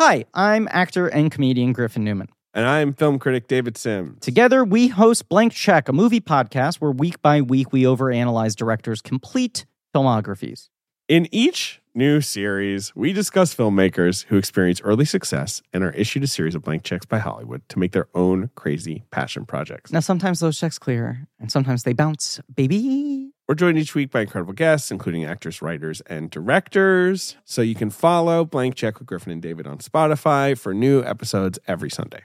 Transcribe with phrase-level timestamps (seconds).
[0.00, 2.28] Hi, I'm actor and comedian Griffin Newman.
[2.54, 4.16] And I'm film critic David Sim.
[4.22, 9.02] Together, we host Blank Check, a movie podcast where week by week we overanalyze directors'
[9.02, 10.70] complete filmographies.
[11.06, 16.28] In each new series, we discuss filmmakers who experience early success and are issued a
[16.28, 19.92] series of blank checks by Hollywood to make their own crazy passion projects.
[19.92, 23.32] Now, sometimes those checks clear, and sometimes they bounce, baby.
[23.50, 27.34] We're joined each week by incredible guests, including actors, writers, and directors.
[27.44, 31.58] So you can follow Blank Check with Griffin and David on Spotify for new episodes
[31.66, 32.22] every Sunday.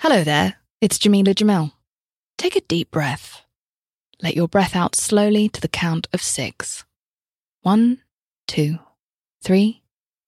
[0.00, 1.70] Hello there, it's Jameela Jamil.
[2.36, 3.42] Take a deep breath.
[4.20, 6.84] Let your breath out slowly to the count of six.
[7.62, 8.02] One,
[8.48, 8.80] two,
[9.40, 9.82] three,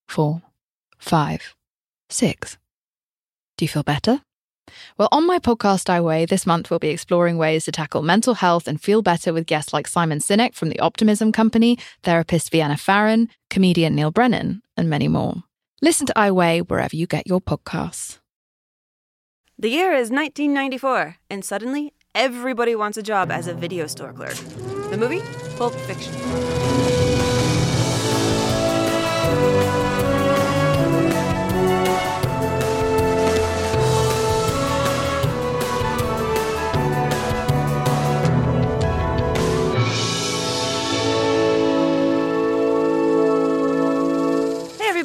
[0.06, 0.42] four,
[0.98, 1.56] five,
[2.08, 2.58] six.
[3.58, 4.22] Do you feel better?
[4.98, 8.34] Well, on my podcast, I Weigh, this month we'll be exploring ways to tackle mental
[8.34, 12.76] health and feel better with guests like Simon Sinek from the Optimism Company, therapist Vienna
[12.76, 15.42] Pharaon, comedian Neal Brennan, and many more.
[15.82, 18.18] Listen to I Weigh wherever you get your podcasts.
[19.58, 24.34] The year is 1994, and suddenly everybody wants a job as a video store clerk.
[24.90, 25.22] The movie?
[25.56, 26.14] Pulp Fiction.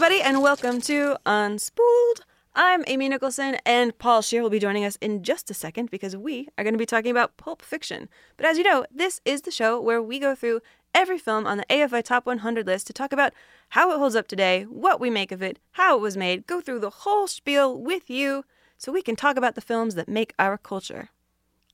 [0.06, 2.22] Everybody, and welcome to Unspooled.
[2.53, 6.16] I'm Amy Nicholson, and Paul Scheer will be joining us in just a second because
[6.16, 8.08] we are going to be talking about Pulp Fiction.
[8.38, 10.61] But as you know, this is the show where we go through
[10.94, 13.33] every film on the AFI Top 100 list to talk about
[13.70, 16.61] how it holds up today, what we make of it, how it was made, go
[16.61, 18.45] through the whole spiel with you
[18.77, 21.10] so we can talk about the films that make our culture.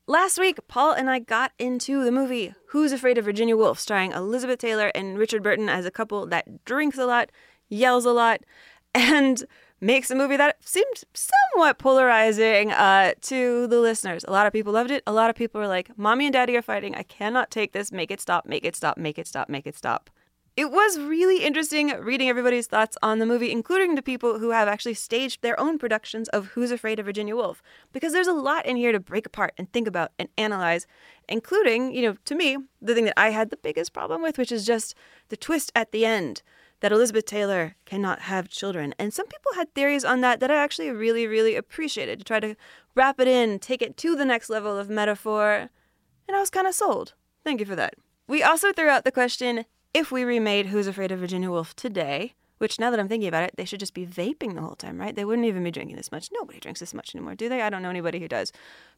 [0.08, 4.14] Last week, Paul and I got into the movie Who's Afraid of Virginia Woolf, starring
[4.14, 7.30] Elizabeth Taylor and Richard Burton as a couple that drinks a lot,
[7.72, 8.42] yells a lot,
[8.94, 9.44] and
[9.82, 14.24] makes a movie that seemed somewhat polarizing uh, to the listeners.
[14.28, 15.04] A lot of people loved it.
[15.08, 16.94] A lot of people were like, Mommy and Daddy are fighting.
[16.94, 17.92] I cannot take this.
[17.92, 18.46] Make it stop.
[18.46, 18.98] Make it stop.
[18.98, 19.50] Make it stop.
[19.50, 20.12] Make it stop.
[20.58, 24.68] It was really interesting reading everybody's thoughts on the movie, including the people who have
[24.68, 28.66] actually staged their own productions of Who's Afraid of Virginia Woolf, because there's a lot
[28.66, 30.88] in here to break apart and think about and analyze,
[31.30, 34.52] including, you know, to me, the thing that I had the biggest problem with, which
[34.52, 34.94] is just
[35.30, 36.44] the twist at the end
[36.82, 38.94] that Elizabeth Taylor cannot have children.
[39.00, 42.40] And some people had theories on that that I actually really, really appreciated to try
[42.40, 42.56] to
[42.96, 45.70] wrap it in, take it to the next level of metaphor.
[46.28, 47.14] And I was kind of sold.
[47.44, 47.96] Thank you for that.
[48.28, 52.34] We also threw out the question if we remade Who's Afraid of Virginia Woolf today,
[52.58, 55.00] which now that I'm thinking about it, they should just be vaping the whole time,
[55.00, 55.16] right?
[55.16, 56.30] They wouldn't even be drinking this much.
[56.32, 57.62] Nobody drinks this much anymore, do they?
[57.62, 58.52] I don't know anybody who does.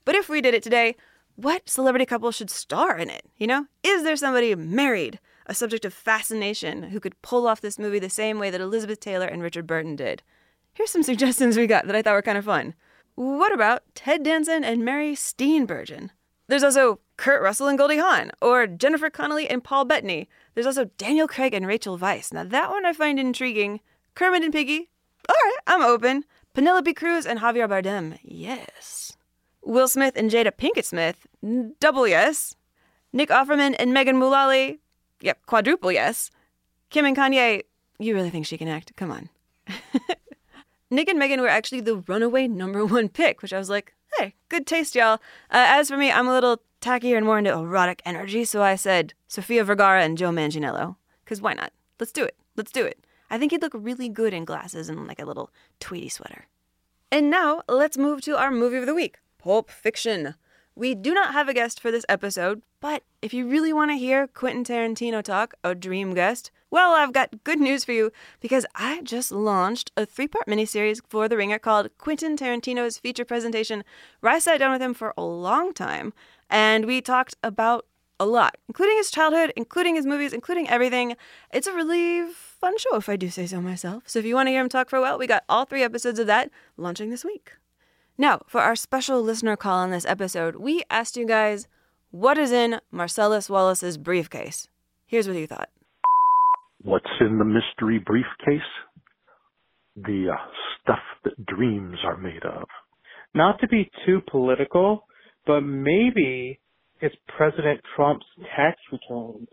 [0.05, 0.95] But if we did it today,
[1.35, 3.25] what celebrity couple should star in it?
[3.37, 3.65] You know?
[3.83, 5.19] Is there somebody married?
[5.45, 8.99] A subject of fascination who could pull off this movie the same way that Elizabeth
[8.99, 10.23] Taylor and Richard Burton did.
[10.73, 12.73] Here's some suggestions we got that I thought were kind of fun.
[13.15, 16.09] What about Ted Danson and Mary Steenburgen?
[16.47, 20.27] There's also Kurt Russell and Goldie Hawn, or Jennifer Connelly and Paul Bettany.
[20.53, 22.33] There's also Daniel Craig and Rachel Weisz.
[22.33, 23.79] Now that one I find intriguing.
[24.15, 24.89] Kermit and Piggy.
[25.29, 26.25] All right, I'm open.
[26.53, 28.19] Penelope Cruz and Javier Bardem.
[28.21, 29.15] Yes.
[29.63, 31.25] Will Smith and Jada Pinkett Smith.
[31.79, 32.55] Double yes.
[33.11, 34.79] Nick Offerman and Megan Mullally.
[35.23, 36.29] Yep, quadruple yes.
[36.89, 37.63] Kim and Kanye,
[37.97, 38.91] you really think she can act?
[38.97, 39.29] Come on.
[40.89, 44.35] Nick and Megan were actually the runaway number one pick, which I was like, hey,
[44.49, 45.13] good taste, y'all.
[45.49, 48.75] Uh, as for me, I'm a little tackier and more into erotic energy, so I
[48.75, 50.97] said Sofia Vergara and Joe Manganiello.
[51.23, 51.71] Because why not?
[52.01, 52.35] Let's do it.
[52.57, 52.99] Let's do it.
[53.29, 56.47] I think he'd look really good in glasses and like a little tweedy sweater.
[57.13, 60.35] And now, let's move to our movie of the week Pulp Fiction.
[60.75, 63.95] We do not have a guest for this episode, but if you really want to
[63.95, 68.65] hear Quentin Tarantino talk, a dream guest, well, I've got good news for you because
[68.73, 73.83] I just launched a three part miniseries for The Ringer called Quentin Tarantino's Feature Presentation,
[74.21, 76.11] where I sat down with him for a long time
[76.49, 77.85] and we talked about
[78.19, 81.15] a lot, including his childhood, including his movies, including everything.
[81.53, 84.03] It's a really fun show, if I do say so myself.
[84.07, 85.83] So if you want to hear him talk for a while, we got all three
[85.83, 87.53] episodes of that launching this week.
[88.17, 91.67] Now, for our special listener call on this episode, we asked you guys
[92.11, 94.67] what is in Marcellus Wallace's briefcase.
[95.05, 95.69] Here's what you thought.
[96.81, 98.61] What's in the mystery briefcase?
[99.95, 100.37] the uh,
[100.81, 102.67] stuff that dreams are made of.
[103.35, 105.05] Not to be too political,
[105.45, 106.59] but maybe
[107.01, 108.25] it's President Trump's
[108.55, 109.47] tax returns.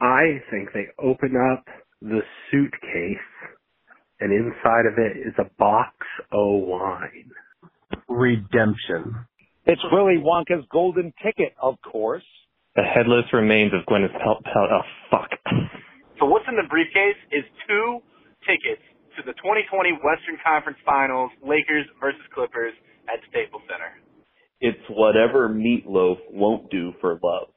[0.00, 1.64] I think they open up
[2.00, 3.16] the suitcase
[4.20, 5.94] and inside of it is a box
[6.32, 7.30] of wine.
[8.08, 9.26] Redemption.
[9.66, 12.24] It's Willy Wonka's golden ticket, of course.
[12.76, 14.68] The headless remains of Gwyneth Paltrow.
[14.70, 14.80] Oh,
[15.10, 15.30] fuck.
[16.18, 18.00] So what's in the briefcase is two
[18.46, 18.82] tickets
[19.16, 22.74] to the 2020 Western Conference Finals, Lakers versus Clippers
[23.08, 23.92] at Staples Center.
[24.60, 27.48] It's whatever meatloaf won't do for love.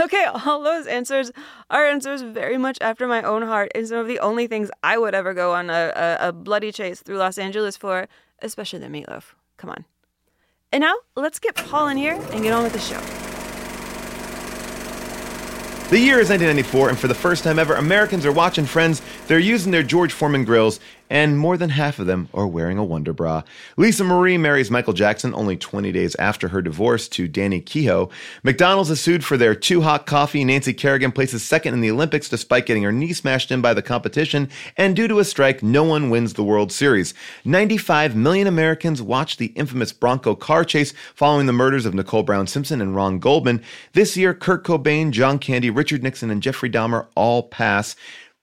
[0.00, 1.30] Okay, all those answers
[1.70, 4.98] are answers very much after my own heart and some of the only things I
[4.98, 8.08] would ever go on a, a, a bloody chase through Los Angeles for,
[8.42, 9.34] especially the meatloaf.
[9.56, 9.84] Come on.
[10.72, 13.00] And now, let's get Paul in here and get on with the show.
[15.88, 19.00] The year is 1994, and for the first time ever, Americans are watching Friends.
[19.26, 22.84] They're using their George Foreman grills, and more than half of them are wearing a
[22.84, 23.42] Wonder Bra.
[23.76, 28.10] Lisa Marie marries Michael Jackson only 20 days after her divorce to Danny Keough.
[28.42, 30.44] McDonald's is sued for their too hot coffee.
[30.44, 33.82] Nancy Kerrigan places second in the Olympics despite getting her knee smashed in by the
[33.82, 34.48] competition.
[34.76, 37.14] And due to a strike, no one wins the World Series.
[37.44, 42.46] 95 million Americans watched the infamous Bronco car chase following the murders of Nicole Brown
[42.46, 43.62] Simpson and Ron Goldman.
[43.92, 47.96] This year, Kurt Cobain, John Candy, Richard Nixon, and Jeffrey Dahmer all pass.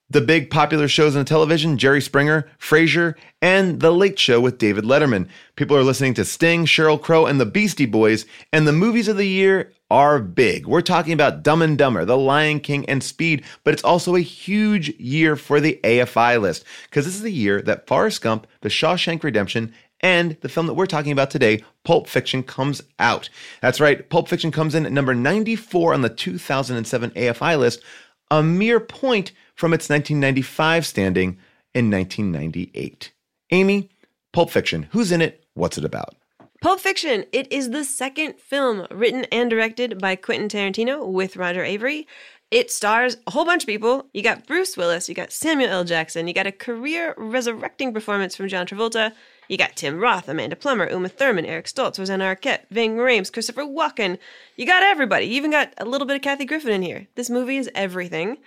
[0.08, 4.84] The big popular shows on television, Jerry Springer, Frasier, and The Late Show with David
[4.84, 5.28] Letterman.
[5.56, 9.18] People are listening to Sting, Sheryl Crow, and the Beastie Boys, and the movies of
[9.18, 10.68] the year are big.
[10.68, 14.22] We're talking about Dumb and Dumber, The Lion King, and Speed, but it's also a
[14.22, 18.70] huge year for the AFI list, because this is the year that Forrest Gump, The
[18.70, 23.30] Shawshank Redemption, and the film that we're talking about today, Pulp Fiction, comes out.
[23.60, 27.82] That's right, Pulp Fiction comes in at number 94 on the 2007 AFI list,
[28.30, 31.38] a mere point from its 1995 standing
[31.74, 33.12] in 1998.
[33.52, 33.90] Amy,
[34.34, 35.44] Pulp Fiction, who's in it?
[35.54, 36.16] What's it about?
[36.62, 37.26] Pulp Fiction.
[37.32, 42.06] It is the second film written and directed by Quentin Tarantino with Roger Avary.
[42.52, 44.08] It stars a whole bunch of people.
[44.14, 45.84] You got Bruce Willis, you got Samuel L.
[45.84, 49.14] Jackson, you got a career resurrecting performance from John Travolta,
[49.48, 53.64] you got Tim Roth, Amanda Plummer, Uma Thurman, Eric Stoltz, Rosanna Arquette, Ving Rhames, Christopher
[53.64, 54.18] Walken.
[54.56, 55.26] You got everybody.
[55.26, 57.08] You even got a little bit of Kathy Griffin in here.
[57.16, 58.38] This movie is everything.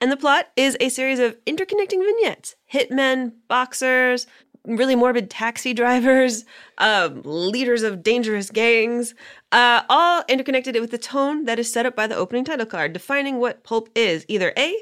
[0.00, 4.26] And the plot is a series of interconnecting vignettes hitmen, boxers,
[4.64, 6.44] really morbid taxi drivers,
[6.78, 9.14] um, leaders of dangerous gangs,
[9.52, 12.92] uh, all interconnected with the tone that is set up by the opening title card,
[12.92, 14.74] defining what pulp is either A,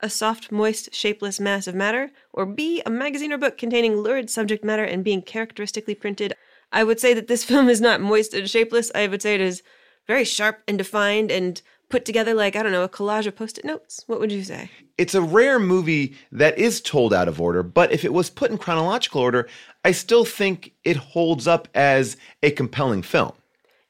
[0.00, 4.28] a soft, moist, shapeless mass of matter, or B, a magazine or book containing lurid
[4.28, 6.34] subject matter and being characteristically printed.
[6.70, 8.90] I would say that this film is not moist and shapeless.
[8.94, 9.62] I would say it is
[10.06, 13.58] very sharp and defined and put together like, I don't know, a collage of post
[13.58, 14.02] it notes.
[14.06, 14.70] What would you say?
[14.98, 18.50] It's a rare movie that is told out of order, but if it was put
[18.50, 19.48] in chronological order,
[19.84, 23.32] I still think it holds up as a compelling film.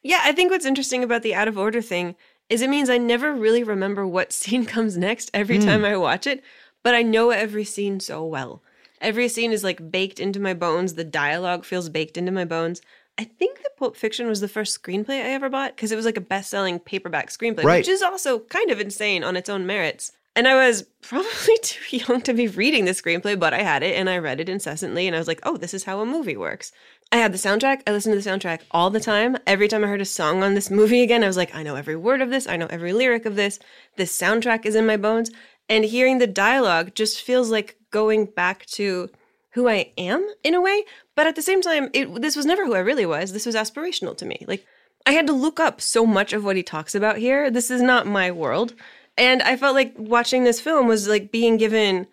[0.02, 2.16] Yeah, I think what's interesting about the out of order thing
[2.48, 5.64] is it means I never really remember what scene comes next every mm.
[5.64, 6.42] time I watch it,
[6.82, 8.62] but I know every scene so well.
[9.00, 10.94] Every scene is like baked into my bones.
[10.94, 12.80] The dialogue feels baked into my bones.
[13.18, 16.04] I think that Pulp Fiction was the first screenplay I ever bought because it was
[16.04, 17.78] like a best selling paperback screenplay, right.
[17.78, 20.12] which is also kind of insane on its own merits.
[20.34, 23.96] And I was probably too young to be reading the screenplay, but I had it
[23.96, 25.06] and I read it incessantly.
[25.06, 26.72] And I was like, oh, this is how a movie works.
[27.10, 27.82] I had the soundtrack.
[27.86, 29.38] I listened to the soundtrack all the time.
[29.46, 31.76] Every time I heard a song on this movie again, I was like, I know
[31.76, 32.46] every word of this.
[32.46, 33.58] I know every lyric of this.
[33.96, 35.30] This soundtrack is in my bones.
[35.70, 39.08] And hearing the dialogue just feels like going back to
[39.56, 40.84] who I am in a way.
[41.14, 43.32] But at the same time, it, this was never who I really was.
[43.32, 44.44] This was aspirational to me.
[44.46, 44.66] Like,
[45.06, 47.50] I had to look up so much of what he talks about here.
[47.50, 48.74] This is not my world.
[49.16, 52.06] And I felt like watching this film was like being given,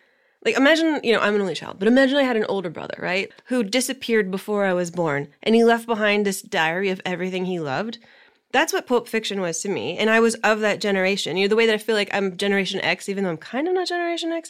[0.46, 2.96] like, imagine, you know, I'm an only child, but imagine I had an older brother,
[2.98, 3.30] right?
[3.48, 7.60] Who disappeared before I was born and he left behind this diary of everything he
[7.60, 8.00] loved.
[8.54, 9.98] That's what Pulp Fiction was to me.
[9.98, 11.36] And I was of that generation.
[11.36, 13.68] You know, the way that I feel like I'm Generation X, even though I'm kind
[13.68, 14.50] of not Generation X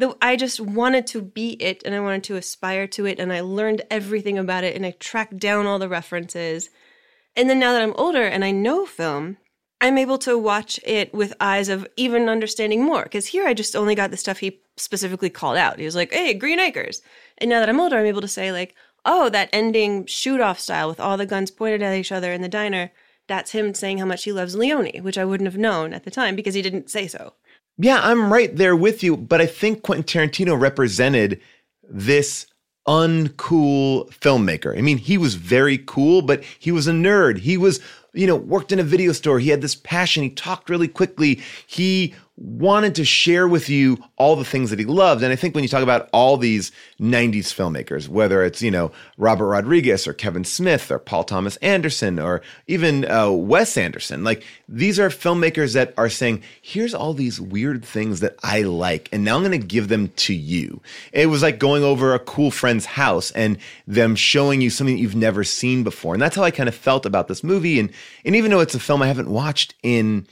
[0.00, 3.32] the, I just wanted to be it and I wanted to aspire to it and
[3.32, 6.70] I learned everything about it and I tracked down all the references.
[7.36, 9.36] And then now that I'm older and I know film,
[9.80, 13.02] I'm able to watch it with eyes of even understanding more.
[13.02, 15.78] Because here I just only got the stuff he specifically called out.
[15.78, 17.02] He was like, hey, Green Acres.
[17.38, 20.58] And now that I'm older, I'm able to say, like, oh, that ending shoot off
[20.58, 22.90] style with all the guns pointed at each other in the diner,
[23.26, 26.10] that's him saying how much he loves Leone, which I wouldn't have known at the
[26.10, 27.34] time because he didn't say so.
[27.82, 31.40] Yeah, I'm right there with you, but I think Quentin Tarantino represented
[31.88, 32.46] this
[32.86, 34.76] uncool filmmaker.
[34.76, 37.38] I mean, he was very cool, but he was a nerd.
[37.38, 37.80] He was,
[38.12, 39.38] you know, worked in a video store.
[39.38, 40.22] He had this passion.
[40.22, 41.40] He talked really quickly.
[41.66, 45.22] He wanted to share with you all the things that he loved.
[45.22, 48.92] And I think when you talk about all these 90s filmmakers, whether it's, you know,
[49.18, 54.42] Robert Rodriguez or Kevin Smith or Paul Thomas Anderson or even uh, Wes Anderson, like
[54.66, 59.10] these are filmmakers that are saying, here's all these weird things that I like.
[59.12, 60.80] And now I'm going to give them to you.
[61.12, 65.02] It was like going over a cool friend's house and them showing you something that
[65.02, 66.14] you've never seen before.
[66.14, 67.78] And that's how I kind of felt about this movie.
[67.78, 67.92] And,
[68.24, 70.26] and even though it's a film I haven't watched in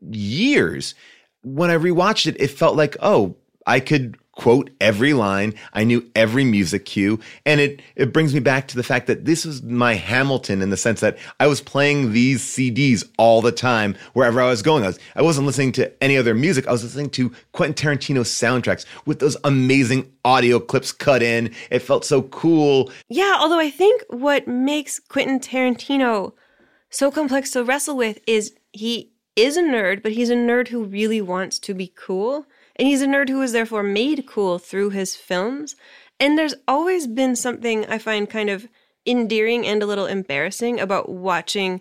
[0.00, 0.94] years,
[1.42, 5.52] when I rewatched it, it felt like, oh, I could quote every line.
[5.74, 7.20] I knew every music cue.
[7.44, 10.70] And it, it brings me back to the fact that this was my Hamilton in
[10.70, 14.84] the sense that I was playing these CDs all the time wherever I was going.
[14.84, 16.66] I, was, I wasn't listening to any other music.
[16.66, 21.52] I was listening to Quentin Tarantino soundtracks with those amazing audio clips cut in.
[21.70, 22.90] It felt so cool.
[23.08, 26.32] Yeah, although I think what makes Quentin Tarantino
[26.88, 30.84] so complex to wrestle with is he is a nerd, but he's a nerd who
[30.84, 32.46] really wants to be cool.
[32.76, 35.76] And he's a nerd who is therefore made cool through his films.
[36.18, 38.68] And there's always been something I find kind of
[39.06, 41.80] endearing and a little embarrassing about watching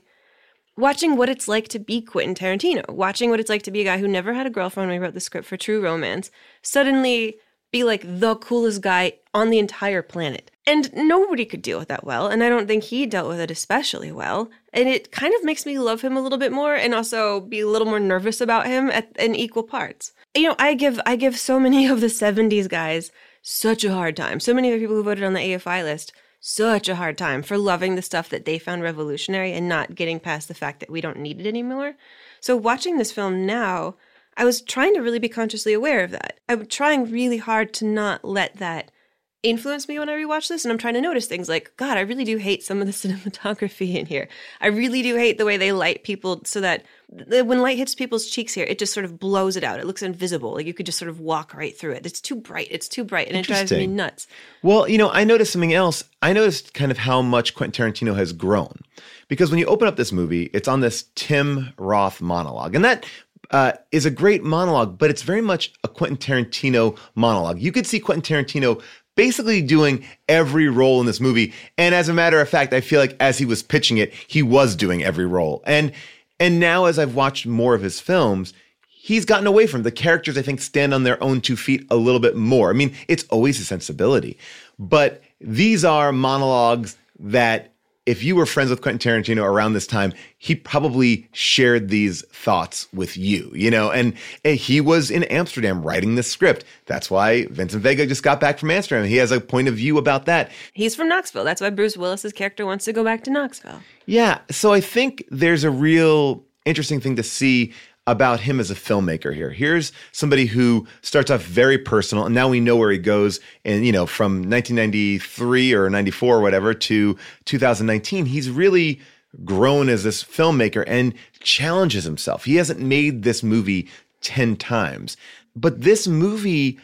[0.77, 3.83] watching what it's like to be Quentin Tarantino, watching what it's like to be a
[3.83, 7.35] guy who never had a girlfriend when he wrote the script for True Romance, suddenly
[7.69, 10.51] be like the coolest guy on the entire planet.
[10.69, 12.27] And nobody could deal with that well.
[12.27, 14.51] And I don't think he dealt with it especially well.
[14.71, 17.61] And it kind of makes me love him a little bit more and also be
[17.61, 20.11] a little more nervous about him at, in equal parts.
[20.35, 23.11] You know, I give I give so many of the 70s guys
[23.41, 24.39] such a hard time.
[24.39, 27.41] So many of the people who voted on the AFI list such a hard time
[27.41, 30.91] for loving the stuff that they found revolutionary and not getting past the fact that
[30.91, 31.95] we don't need it anymore.
[32.41, 33.95] So watching this film now,
[34.37, 36.39] I was trying to really be consciously aware of that.
[36.47, 38.91] I'm trying really hard to not let that
[39.41, 42.01] influence me when I rewatch this, and I'm trying to notice things like, God, I
[42.01, 44.27] really do hate some of the cinematography in here.
[44.61, 48.27] I really do hate the way they light people so that when light hits people's
[48.27, 49.79] cheeks here, it just sort of blows it out.
[49.79, 50.53] It looks invisible.
[50.53, 52.05] Like you could just sort of walk right through it.
[52.05, 52.67] It's too bright.
[52.69, 54.27] It's too bright, and it drives me nuts.
[54.61, 56.03] Well, you know, I noticed something else.
[56.21, 58.79] I noticed kind of how much Quentin Tarantino has grown.
[59.27, 62.75] Because when you open up this movie, it's on this Tim Roth monologue.
[62.75, 63.05] And that
[63.51, 67.59] uh, is a great monologue, but it's very much a Quentin Tarantino monologue.
[67.59, 68.81] You could see Quentin Tarantino
[69.15, 71.53] basically doing every role in this movie.
[71.77, 74.41] And as a matter of fact, I feel like as he was pitching it, he
[74.41, 75.63] was doing every role.
[75.65, 75.91] And
[76.39, 78.53] and now as I've watched more of his films,
[78.87, 81.95] he's gotten away from the characters I think stand on their own two feet a
[81.95, 82.69] little bit more.
[82.69, 84.37] I mean, it's always a sensibility,
[84.77, 87.73] but these are monologues that
[88.09, 92.87] if you were friends with Quentin Tarantino around this time, he probably shared these thoughts
[92.91, 96.65] with you, you know, and, and, he was in Amsterdam writing this script.
[96.87, 99.05] That's why Vincent Vega just got back from Amsterdam.
[99.05, 100.49] He has a point of view about that.
[100.73, 101.43] He's from Knoxville.
[101.43, 103.79] That's why Bruce Willis's character wants to go back to Knoxville.
[104.07, 104.39] Yeah.
[104.49, 107.73] So I think there's a real interesting thing to see
[108.11, 109.51] about him as a filmmaker here.
[109.51, 113.39] Here's somebody who starts off very personal, and now we know where he goes.
[113.65, 118.99] And you know, from 1993 or 94 or whatever to 2019, he's really
[119.45, 122.45] grown as this filmmaker and challenges himself.
[122.45, 123.87] He hasn't made this movie
[124.21, 125.17] 10 times,
[125.55, 126.79] but this movie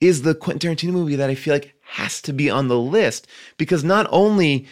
[0.00, 3.26] is the Quentin Tarantino movie that I feel like has to be on the list
[3.56, 4.66] because not only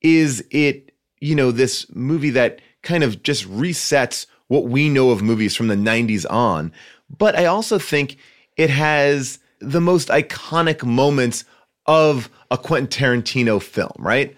[0.00, 5.22] is it, you know, this movie that kind of just resets what we know of
[5.22, 6.72] movies from the 90s on.
[7.16, 8.16] But I also think
[8.56, 11.44] it has the most iconic moments
[11.86, 14.36] of a Quentin Tarantino film, right?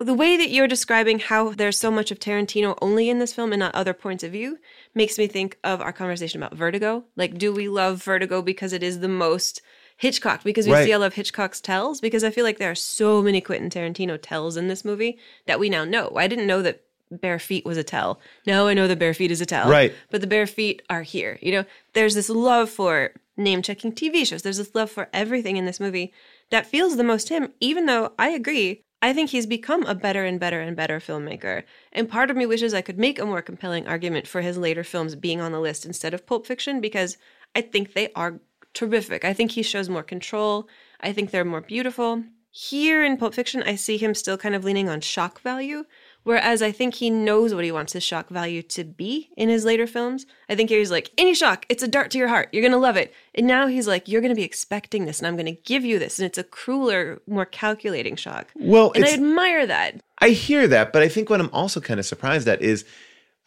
[0.00, 3.52] The way that you're describing how there's so much of Tarantino only in this film
[3.52, 4.58] and not other points of view
[4.94, 7.04] makes me think of our conversation about Vertigo.
[7.16, 9.60] Like, do we love Vertigo because it is the most
[9.96, 10.44] Hitchcock?
[10.44, 10.84] Because we right.
[10.84, 12.00] see all of Hitchcock's tells?
[12.00, 15.58] Because I feel like there are so many Quentin Tarantino tells in this movie that
[15.58, 16.12] we now know.
[16.14, 18.20] I didn't know that bare feet was a tell.
[18.46, 19.68] Now I know the bare feet is a tell.
[19.68, 19.92] Right.
[20.10, 21.38] But the bare feet are here.
[21.40, 24.42] You know, there's this love for name checking TV shows.
[24.42, 26.12] There's this love for everything in this movie
[26.50, 28.84] that feels the most him, even though I agree.
[29.00, 31.62] I think he's become a better and better and better filmmaker.
[31.92, 34.82] And part of me wishes I could make a more compelling argument for his later
[34.82, 37.16] films being on the list instead of Pulp Fiction because
[37.54, 38.40] I think they are
[38.74, 39.24] terrific.
[39.24, 40.68] I think he shows more control.
[41.00, 42.24] I think they're more beautiful.
[42.50, 45.84] Here in Pulp Fiction, I see him still kind of leaning on shock value,
[46.28, 49.64] Whereas I think he knows what he wants his shock value to be in his
[49.64, 50.26] later films.
[50.50, 52.50] I think he's like, any shock, it's a dart to your heart.
[52.52, 53.14] You're going to love it.
[53.34, 55.86] And now he's like, you're going to be expecting this and I'm going to give
[55.86, 56.18] you this.
[56.18, 58.48] And it's a crueler, more calculating shock.
[58.56, 60.02] Well, and I admire that.
[60.18, 60.92] I hear that.
[60.92, 62.84] But I think what I'm also kind of surprised at is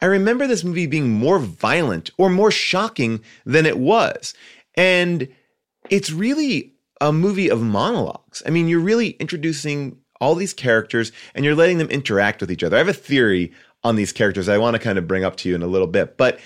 [0.00, 4.34] I remember this movie being more violent or more shocking than it was.
[4.74, 5.28] And
[5.88, 8.42] it's really a movie of monologues.
[8.44, 12.62] I mean, you're really introducing all these characters and you're letting them interact with each
[12.62, 12.76] other.
[12.76, 13.52] I have a theory
[13.82, 15.88] on these characters I want to kind of bring up to you in a little
[15.88, 16.38] bit, but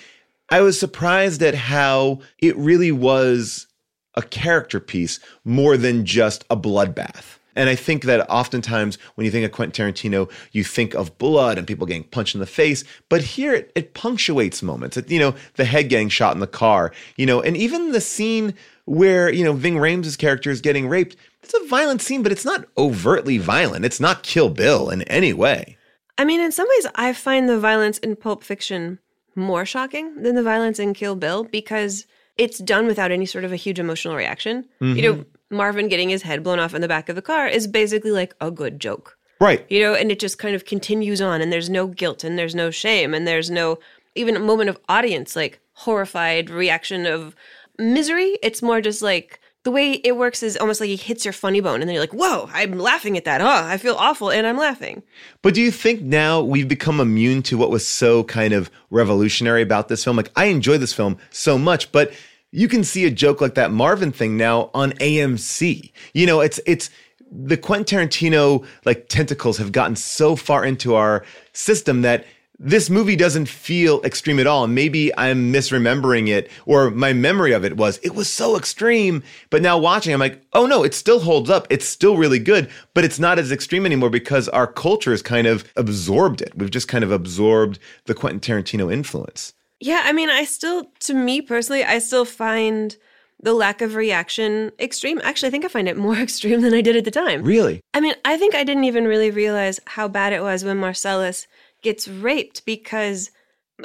[0.48, 3.66] I was surprised at how it really was
[4.14, 7.36] a character piece more than just a bloodbath.
[7.54, 11.58] And I think that oftentimes when you think of Quentin Tarantino, you think of blood
[11.58, 12.84] and people getting punched in the face.
[13.08, 14.96] But here it, it punctuates moments.
[14.96, 18.00] It, you know, the head getting shot in the car, you know, and even the
[18.00, 18.54] scene
[18.84, 21.16] where, you know, Ving Rhames' character is getting raped.
[21.46, 23.84] It's a violent scene, but it's not overtly violent.
[23.84, 25.76] It's not Kill Bill in any way.
[26.18, 28.98] I mean, in some ways, I find the violence in Pulp Fiction
[29.36, 32.04] more shocking than the violence in Kill Bill because
[32.36, 34.64] it's done without any sort of a huge emotional reaction.
[34.80, 34.96] Mm-hmm.
[34.96, 37.68] You know, Marvin getting his head blown off in the back of the car is
[37.68, 39.16] basically like a good joke.
[39.40, 39.64] Right.
[39.70, 42.56] You know, and it just kind of continues on and there's no guilt and there's
[42.56, 43.78] no shame and there's no
[44.16, 47.36] even a moment of audience like horrified reaction of
[47.78, 48.36] misery.
[48.42, 51.60] It's more just like the way it works is almost like he hits your funny
[51.60, 53.40] bone and then you're like, whoa, I'm laughing at that.
[53.40, 55.02] Oh, I feel awful and I'm laughing.
[55.42, 59.62] But do you think now we've become immune to what was so kind of revolutionary
[59.62, 60.16] about this film?
[60.16, 62.12] Like, I enjoy this film so much, but
[62.52, 65.90] you can see a joke like that Marvin thing now on AMC.
[66.14, 66.88] You know, it's it's
[67.28, 72.24] the Quentin Tarantino like tentacles have gotten so far into our system that
[72.58, 74.64] this movie doesn't feel extreme at all.
[74.64, 79.22] And maybe I'm misremembering it, or my memory of it was it was so extreme.
[79.50, 81.66] But now watching, I'm like, oh no, it still holds up.
[81.70, 85.46] It's still really good, but it's not as extreme anymore because our culture has kind
[85.46, 86.56] of absorbed it.
[86.56, 89.52] We've just kind of absorbed the Quentin Tarantino influence.
[89.78, 92.96] Yeah, I mean, I still, to me personally, I still find
[93.42, 95.20] the lack of reaction extreme.
[95.22, 97.42] Actually, I think I find it more extreme than I did at the time.
[97.42, 97.80] Really?
[97.92, 101.46] I mean, I think I didn't even really realize how bad it was when Marcellus
[101.82, 103.30] gets raped because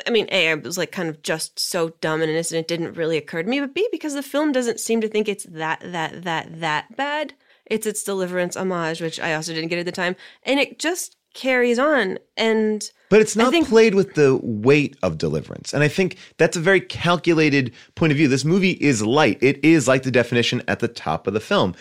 [0.07, 2.93] I mean, A, I was like kind of just so dumb and innocent it didn't
[2.93, 5.81] really occur to me, but B, because the film doesn't seem to think it's that,
[5.83, 7.33] that, that, that bad.
[7.65, 10.15] It's its deliverance homage, which I also didn't get at the time.
[10.43, 12.19] And it just carries on.
[12.37, 15.73] And But it's not think- played with the weight of deliverance.
[15.73, 18.29] And I think that's a very calculated point of view.
[18.29, 19.39] This movie is light.
[19.41, 21.75] It is like the definition at the top of the film.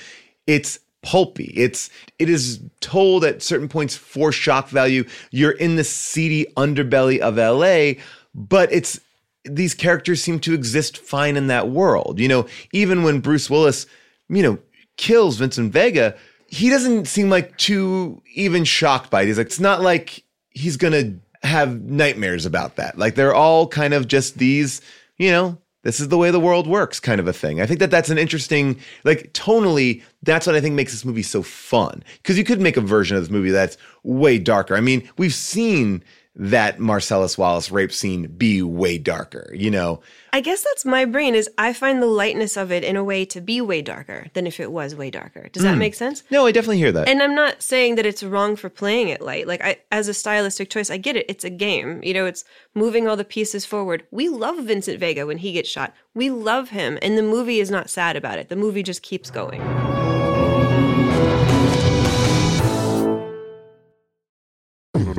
[0.48, 1.52] It's pulpy.
[1.56, 5.04] It's it is told at certain points for shock value.
[5.30, 8.02] You're in the seedy underbelly of LA,
[8.34, 9.00] but it's
[9.44, 12.18] these characters seem to exist fine in that world.
[12.18, 13.86] You know, even when Bruce Willis,
[14.28, 14.58] you know,
[14.96, 19.26] kills Vincent Vega, he doesn't seem like too even shocked by it.
[19.26, 22.98] He's like, it's not like he's gonna have nightmares about that.
[22.98, 24.82] Like they're all kind of just these,
[25.16, 27.60] you know, this is the way the world works kind of a thing.
[27.60, 31.22] I think that that's an interesting, like tonally, that's what I think makes this movie
[31.22, 32.04] so fun.
[32.18, 34.76] Because you could make a version of this movie that's way darker.
[34.76, 36.02] I mean, we've seen
[36.36, 40.00] that Marcellus Wallace rape scene be way darker, you know?
[40.32, 43.24] I guess that's my brain is I find the lightness of it in a way
[43.26, 45.48] to be way darker than if it was way darker.
[45.52, 45.78] Does that Mm.
[45.78, 46.22] make sense?
[46.30, 47.08] No, I definitely hear that.
[47.08, 49.48] And I'm not saying that it's wrong for playing it light.
[49.48, 51.26] Like I as a stylistic choice, I get it.
[51.28, 52.00] It's a game.
[52.04, 52.44] You know, it's
[52.76, 54.04] moving all the pieces forward.
[54.12, 55.94] We love Vincent Vega when he gets shot.
[56.14, 58.48] We love him and the movie is not sad about it.
[58.48, 59.60] The movie just keeps going.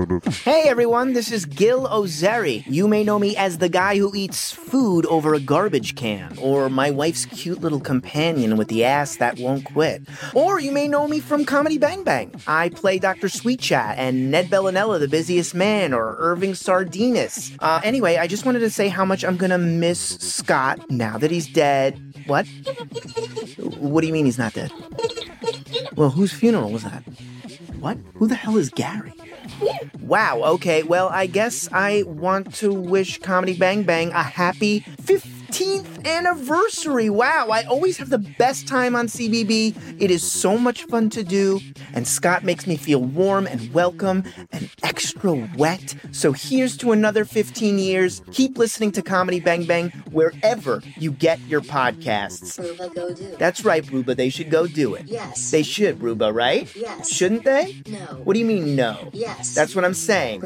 [0.43, 2.63] Hey everyone, this is Gil Ozeri.
[2.65, 6.69] You may know me as the guy who eats food over a garbage can, or
[6.69, 10.07] my wife's cute little companion with the ass that won't quit.
[10.33, 12.33] Or you may know me from Comedy Bang Bang.
[12.47, 13.29] I play Dr.
[13.29, 17.51] Sweet Chat and Ned Bellinella, the busiest man, or Irving Sardinus.
[17.59, 21.29] Uh, anyway, I just wanted to say how much I'm gonna miss Scott now that
[21.29, 21.99] he's dead.
[22.25, 22.47] What?
[23.77, 24.71] What do you mean he's not dead?
[25.95, 27.03] Well, whose funeral was that?
[27.79, 27.97] What?
[28.15, 29.13] Who the hell is Gary?
[30.01, 36.05] Wow, okay, well, I guess I want to wish Comedy Bang Bang a happy 15th
[36.05, 37.09] anniversary.
[37.09, 40.01] Wow, I always have the best time on CBB.
[40.01, 41.59] It is so much fun to do,
[41.93, 45.95] and Scott makes me feel warm and welcome and extra wet.
[46.11, 48.21] So here's to another 15 years.
[48.31, 52.59] Keep listening to Comedy Bang Bang wherever you get your podcasts.
[52.59, 53.35] Ruba, go do.
[53.37, 54.15] That's right, Ruba.
[54.15, 55.05] They should go do it.
[55.07, 55.51] Yes.
[55.51, 56.73] They should, Ruba, right?
[56.75, 57.09] Yes.
[57.09, 57.81] Shouldn't they?
[57.87, 57.99] No.
[58.23, 59.09] What do you mean, no?
[59.13, 59.50] Yes.
[59.53, 60.43] That's what I'm saying.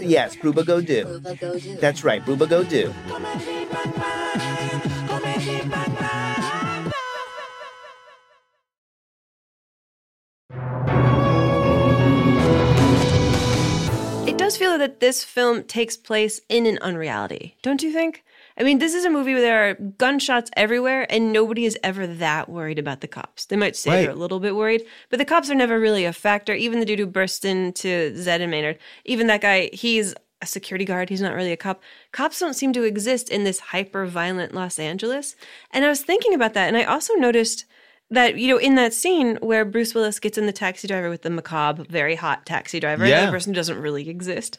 [0.00, 1.20] Yes, Ruba, go do.
[1.80, 2.92] That's right, Ruba, go do.
[14.26, 18.24] It does feel that this film takes place in an unreality, don't you think?
[18.58, 22.06] I mean, this is a movie where there are gunshots everywhere and nobody is ever
[22.06, 23.46] that worried about the cops.
[23.46, 26.12] They might say they're a little bit worried, but the cops are never really a
[26.12, 26.52] factor.
[26.54, 30.84] Even the dude who burst into Zed and Maynard, even that guy, he's a security
[30.84, 31.08] guard.
[31.10, 31.82] He's not really a cop.
[32.12, 35.36] Cops don't seem to exist in this hyper violent Los Angeles.
[35.70, 36.66] And I was thinking about that.
[36.68, 37.66] And I also noticed
[38.10, 41.22] that, you know, in that scene where Bruce Willis gets in the taxi driver with
[41.22, 43.26] the macabre, very hot taxi driver, Yeah.
[43.26, 44.58] the person doesn't really exist.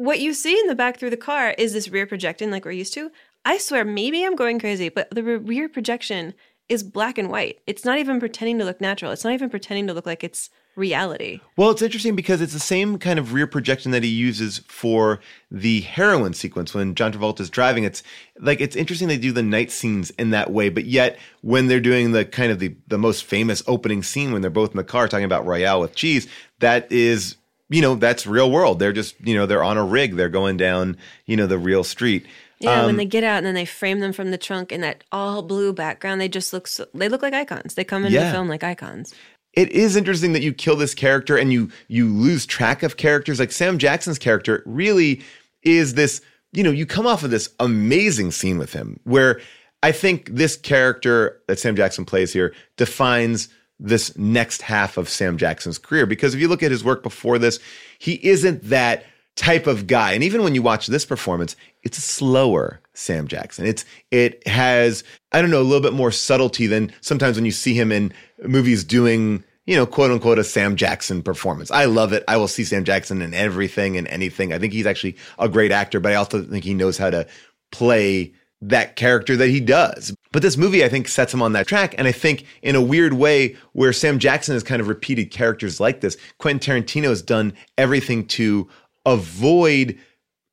[0.00, 2.70] What you see in the back through the car is this rear projection like we're
[2.70, 3.10] used to.
[3.44, 6.32] I swear, maybe I'm going crazy, but the rear projection
[6.70, 7.58] is black and white.
[7.66, 9.12] It's not even pretending to look natural.
[9.12, 11.40] It's not even pretending to look like it's reality.
[11.56, 15.20] Well, it's interesting because it's the same kind of rear projection that he uses for
[15.50, 17.84] the heroin sequence when John Travolta is driving.
[17.84, 18.02] It's
[18.38, 21.80] like it's interesting they do the night scenes in that way, but yet when they're
[21.80, 24.84] doing the kind of the the most famous opening scene when they're both in the
[24.84, 26.26] car talking about Royale with cheese,
[26.60, 27.36] that is
[27.70, 28.78] you know that's real world.
[28.78, 30.16] They're just you know they're on a rig.
[30.16, 32.26] They're going down you know the real street.
[32.60, 34.82] Yeah, Um, when they get out and then they frame them from the trunk in
[34.82, 37.72] that all blue background, they just look so, they look like icons.
[37.74, 38.26] They come into Yeah.
[38.26, 39.14] the film like icons.
[39.54, 43.40] it is interesting that you kill this character and you you lose track of characters
[43.40, 45.22] like Sam Jackson's character really
[45.62, 46.20] is this
[46.52, 49.40] you know you come off of this amazing scene with him where
[49.82, 53.48] I think this character that Sam Jackson plays here defines
[53.80, 56.06] this next half of Sam Jackson's career.
[56.06, 57.58] Because if you look at his work before this
[57.98, 59.04] he isn't that
[59.36, 60.12] type of guy.
[60.12, 63.66] And even when you watch this performance it's a slower Sam Jackson.
[63.66, 67.52] It's it has I don't know a little bit more subtlety than sometimes when you
[67.52, 68.12] see him in
[68.44, 71.70] movies doing you know quote unquote a Sam Jackson performance.
[71.70, 72.24] I love it.
[72.28, 74.52] I will see Sam Jackson in everything and anything.
[74.52, 77.26] I think he's actually a great actor but I also think he knows how to
[77.72, 80.14] play that character that he does.
[80.32, 81.94] But this movie, I think, sets him on that track.
[81.96, 85.80] And I think in a weird way, where Sam Jackson has kind of repeated characters
[85.80, 88.68] like this, Quentin Tarantino has done everything to
[89.06, 89.98] avoid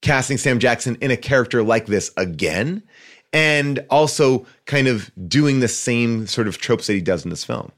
[0.02, 2.84] casting Sam Jackson in a character like this again.
[3.34, 7.44] And also kind of doing the same sort of tropes that he does in this
[7.44, 7.72] film.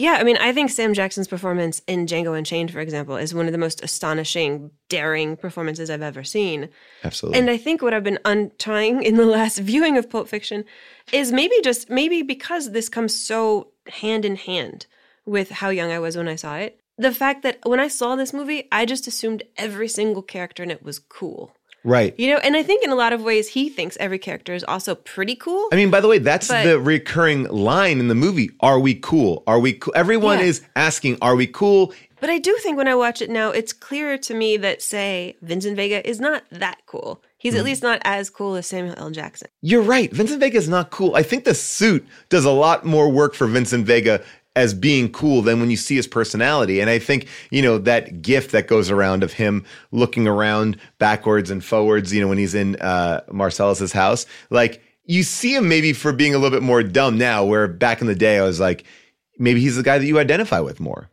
[0.00, 3.44] Yeah, I mean, I think Sam Jackson's performance in Django Unchained, for example, is one
[3.44, 6.70] of the most astonishing, daring performances I've ever seen.
[7.04, 7.38] Absolutely.
[7.38, 10.64] And I think what I've been untrying in the last viewing of Pulp Fiction
[11.12, 14.86] is maybe just maybe because this comes so hand in hand
[15.26, 16.80] with how young I was when I saw it.
[16.96, 20.70] The fact that when I saw this movie, I just assumed every single character in
[20.70, 21.54] it was cool.
[21.82, 22.14] Right.
[22.18, 24.64] You know, and I think in a lot of ways he thinks every character is
[24.64, 25.68] also pretty cool.
[25.72, 28.50] I mean, by the way, that's But- the recurring line in the movie.
[28.60, 29.42] Are we cool?
[29.46, 29.92] Are we cool?
[29.96, 30.44] Everyone Yeah.
[30.44, 31.92] is asking, are we cool?
[32.20, 35.36] But I do think when I watch it now, it's clearer to me that, say,
[35.40, 37.22] Vincent Vega is not that cool.
[37.38, 37.58] He's Mm-hmm.
[37.60, 39.10] at least not as cool as Samuel L.
[39.10, 39.48] Jackson.
[39.62, 40.12] You're right.
[40.12, 41.16] Vincent Vega is not cool.
[41.16, 44.22] I think the suit does a lot more work for Vincent Vega
[44.60, 46.80] as being cool than when you see his personality.
[46.80, 51.50] And I think, you know, that gift that goes around of him looking around backwards
[51.50, 55.92] and forwards, you know, when he's in uh Marcellus's house, like you see him maybe
[55.92, 58.60] for being a little bit more dumb now, where back in the day I was
[58.60, 58.84] like,
[59.38, 61.10] maybe he's the guy that you identify with more.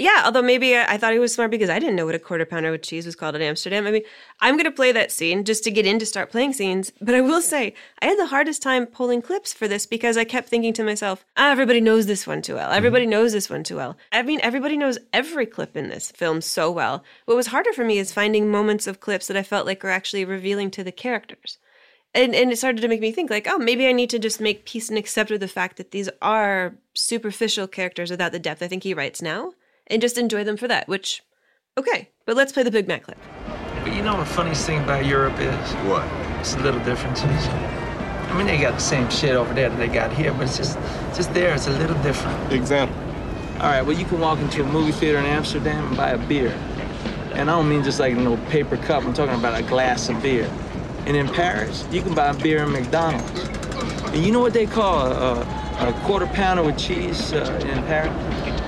[0.00, 2.18] Yeah, although maybe I, I thought he was smart because I didn't know what a
[2.18, 3.86] quarter pounder with cheese was called in Amsterdam.
[3.86, 4.02] I mean,
[4.40, 6.90] I'm going to play that scene just to get in to start playing scenes.
[7.02, 10.24] But I will say, I had the hardest time pulling clips for this because I
[10.24, 12.72] kept thinking to myself, ah, everybody knows this one too well.
[12.72, 13.98] Everybody knows this one too well.
[14.10, 17.04] I mean, everybody knows every clip in this film so well.
[17.26, 19.90] What was harder for me is finding moments of clips that I felt like were
[19.90, 21.58] actually revealing to the characters.
[22.14, 24.40] And, and it started to make me think like, oh, maybe I need to just
[24.40, 28.62] make peace and accept with the fact that these are superficial characters without the depth
[28.62, 29.52] I think he writes now
[29.90, 31.22] and just enjoy them for that, which,
[31.76, 33.18] okay, but let's play the Big Mac clip.
[33.82, 35.72] But you know what the funniest thing about Europe is?
[35.86, 36.04] What?
[36.38, 37.28] It's the little differences.
[37.28, 40.56] I mean, they got the same shit over there that they got here, but it's
[40.56, 40.78] just,
[41.16, 42.52] just there, it's a little different.
[42.52, 42.96] Example?
[43.54, 46.18] All right, well, you can walk into a movie theater in Amsterdam and buy a
[46.28, 46.50] beer.
[47.32, 50.22] And I don't mean just like no paper cup, I'm talking about a glass of
[50.22, 50.50] beer.
[51.06, 53.40] And in Paris, you can buy a beer in McDonald's.
[54.12, 55.69] And you know what they call a, a
[56.04, 58.12] quarter pounder with cheese uh, in Paris?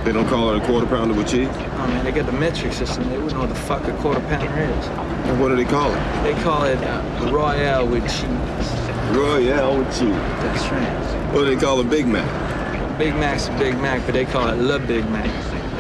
[0.05, 1.49] They don't call it a quarter pounder with cheese?
[1.51, 3.09] Oh man, they got the metric system.
[3.09, 4.87] They wouldn't know what the fuck a quarter pounder is.
[5.29, 6.23] And what do they call it?
[6.23, 9.17] They call it uh, Royale with cheese.
[9.17, 10.09] Royale with cheese.
[10.09, 11.35] That's right.
[11.35, 12.99] What do they call a Big Mac?
[12.99, 15.27] Big Mac's a Big Mac, but they call it Le Big Mac.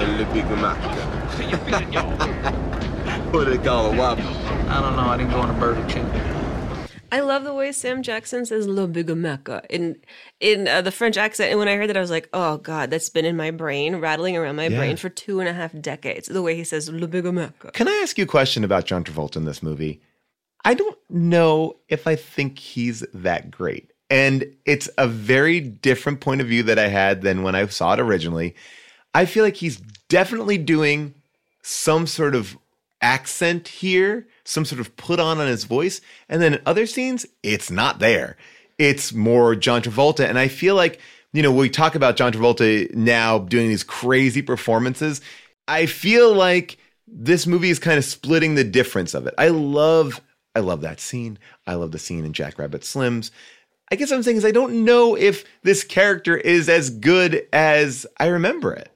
[0.00, 0.78] Le Big Mac.
[3.32, 4.22] what do they call a Whopper?
[4.68, 5.02] I don't know.
[5.02, 6.06] I didn't go on a Burger King.
[7.12, 9.96] I love the way Sam Jackson says "Le Big in
[10.40, 12.90] in uh, the French accent, and when I heard that, I was like, "Oh God,
[12.90, 14.78] that's been in my brain, rattling around my Yeah.
[14.78, 17.24] brain for two and a half decades." The way he says "Le Big
[17.74, 20.00] Can I ask you a question about John Travolta in this movie?
[20.64, 23.90] I don't know if I think he's that great.
[24.08, 27.94] And it's a very different point of view that I had than when I saw
[27.94, 28.54] it originally.
[29.14, 31.14] I feel like he's definitely doing
[31.62, 32.56] some sort of
[33.00, 36.00] accent here, some sort of put on on his voice.
[36.28, 38.36] And then in other scenes, it's not there.
[38.78, 40.28] It's more John Travolta.
[40.28, 41.00] And I feel like,
[41.32, 45.20] you know, we talk about John Travolta now doing these crazy performances.
[45.68, 49.34] I feel like this movie is kind of splitting the difference of it.
[49.38, 50.20] I love,
[50.54, 51.38] I love that scene.
[51.66, 53.30] I love the scene in Jackrabbit Slims.
[53.90, 58.06] I guess I'm saying is I don't know if this character is as good as
[58.18, 58.90] I remember it.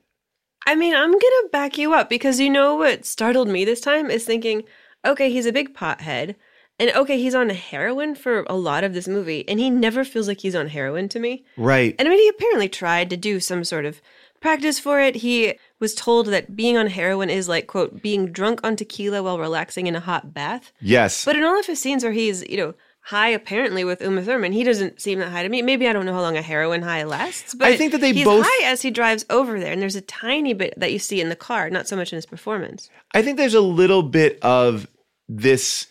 [0.66, 4.10] I mean, I'm gonna back you up because you know what startled me this time
[4.10, 4.64] is thinking,
[5.06, 6.34] okay, he's a big pothead.
[6.78, 10.28] And okay, he's on heroin for a lot of this movie, and he never feels
[10.28, 11.42] like he's on heroin to me.
[11.56, 11.94] Right.
[11.98, 14.02] And I mean, he apparently tried to do some sort of
[14.42, 15.16] practice for it.
[15.16, 19.38] He was told that being on heroin is like, quote, being drunk on tequila while
[19.38, 20.70] relaxing in a hot bath.
[20.78, 21.24] Yes.
[21.24, 24.52] But in all of his scenes where he's, you know, high apparently with Uma Thurman,
[24.52, 25.62] he doesn't seem that high to me.
[25.62, 28.12] Maybe I don't know how long a heroin high lasts, but I think that they
[28.12, 30.98] he's both- high as he drives over there, and there's a tiny bit that you
[30.98, 32.90] see in the car, not so much in his performance.
[33.14, 34.88] I think there's a little bit of
[35.28, 35.86] this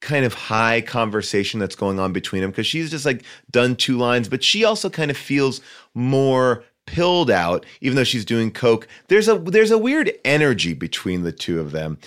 [0.00, 3.98] kind of high conversation that's going on between them because she's just like done two
[3.98, 5.60] lines, but she also kind of feels
[5.94, 8.88] more pilled out, even though she's doing coke.
[9.08, 11.98] There's a there's a weird energy between the two of them.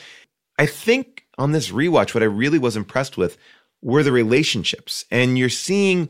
[0.57, 3.37] I think on this rewatch, what I really was impressed with
[3.81, 6.09] were the relationships, and you're seeing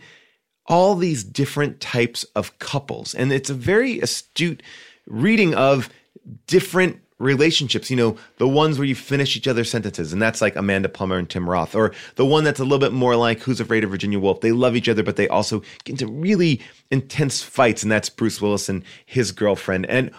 [0.68, 4.64] all these different types of couples, and it's a very astute
[5.06, 5.90] reading of
[6.48, 7.90] different relationships.
[7.90, 11.18] You know, the ones where you finish each other's sentences, and that's like Amanda Plummer
[11.18, 13.90] and Tim Roth, or the one that's a little bit more like Who's Afraid of
[13.90, 14.42] Virginia Woolf.
[14.42, 18.42] They love each other, but they also get into really intense fights, and that's Bruce
[18.42, 19.86] Willis and his girlfriend.
[19.88, 20.12] And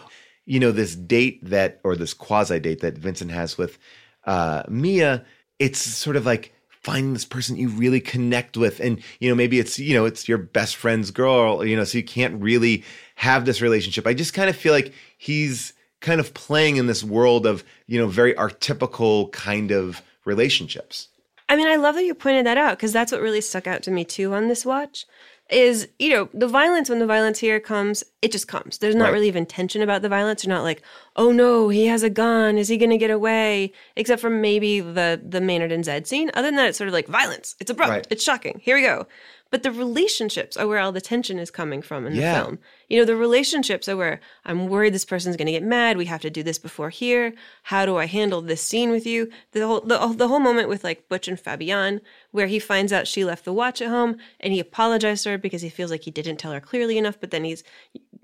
[0.46, 3.78] you know, this date that, or this quasi date that Vincent has with
[4.26, 5.24] uh, Mia,
[5.58, 6.54] it's sort of like
[6.84, 10.28] finding this person you really connect with and you know maybe it's you know it's
[10.28, 14.34] your best friend's girl you know so you can't really have this relationship i just
[14.34, 15.72] kind of feel like he's
[16.04, 21.08] kind of playing in this world of you know very archetypical kind of relationships
[21.46, 23.82] I mean, I love that you pointed that out because that's what really stuck out
[23.82, 25.04] to me too on this watch.
[25.50, 28.78] Is you know the violence when the violence here comes, it just comes.
[28.78, 29.12] There's not Right.
[29.12, 30.42] really even tension about the violence.
[30.42, 30.80] You're not like,
[31.16, 32.56] oh no, he has a gun.
[32.56, 33.72] Is he going to get away?
[33.94, 36.30] Except for maybe the the Maynard and Zed scene.
[36.32, 37.56] Other than that, it's sort of like violence.
[37.60, 37.90] It's abrupt.
[37.90, 38.06] Right.
[38.08, 38.58] It's shocking.
[38.64, 39.06] Here we go.
[39.50, 42.32] But the relationships are where all the tension is coming from in Yeah.
[42.38, 42.58] the film.
[42.88, 45.96] You know, the relationships are where I'm worried this person's going to get mad.
[45.96, 47.34] We have to do this before here.
[47.64, 49.30] How do I handle this scene with you?
[49.52, 53.06] The whole the, the whole moment with like Butch and Fabienne, where he finds out
[53.06, 56.02] she left the watch at home and he apologized to her because he feels like
[56.02, 57.18] he didn't tell her clearly enough.
[57.20, 57.64] But then he's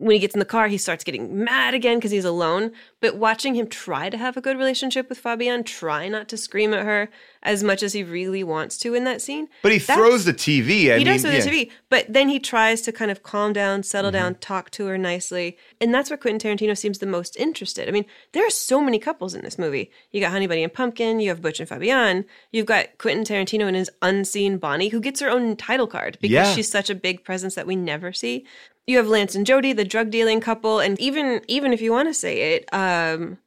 [0.01, 2.73] when he gets in the car, he starts getting mad again because he's alone.
[3.01, 6.73] But watching him try to have a good relationship with Fabienne, try not to scream
[6.73, 7.11] at her
[7.43, 9.49] as much as he really wants to in that scene.
[9.63, 11.41] but he throws the tv I he mean, does throw yeah.
[11.41, 14.41] the TV, but then he tries to kind of calm down, settle down, mm-hmm.
[14.41, 17.89] talk to her nicely, and that's where Quentin Tarantino seems the most interested.
[17.89, 19.91] I mean, there are so many couples in this movie.
[20.11, 23.67] You got Honey Bunny and Pumpkin, you have Butch and Fabienne, you've got Quentin Tarantino
[23.67, 26.55] and his unseen Bonnie, who gets her own title card because Yeah.
[26.55, 28.47] she's such a big presence that we never see.
[28.87, 32.09] You have Lance and Jody, the drug dealing couple, and even even if you want
[32.09, 33.39] to say it, um,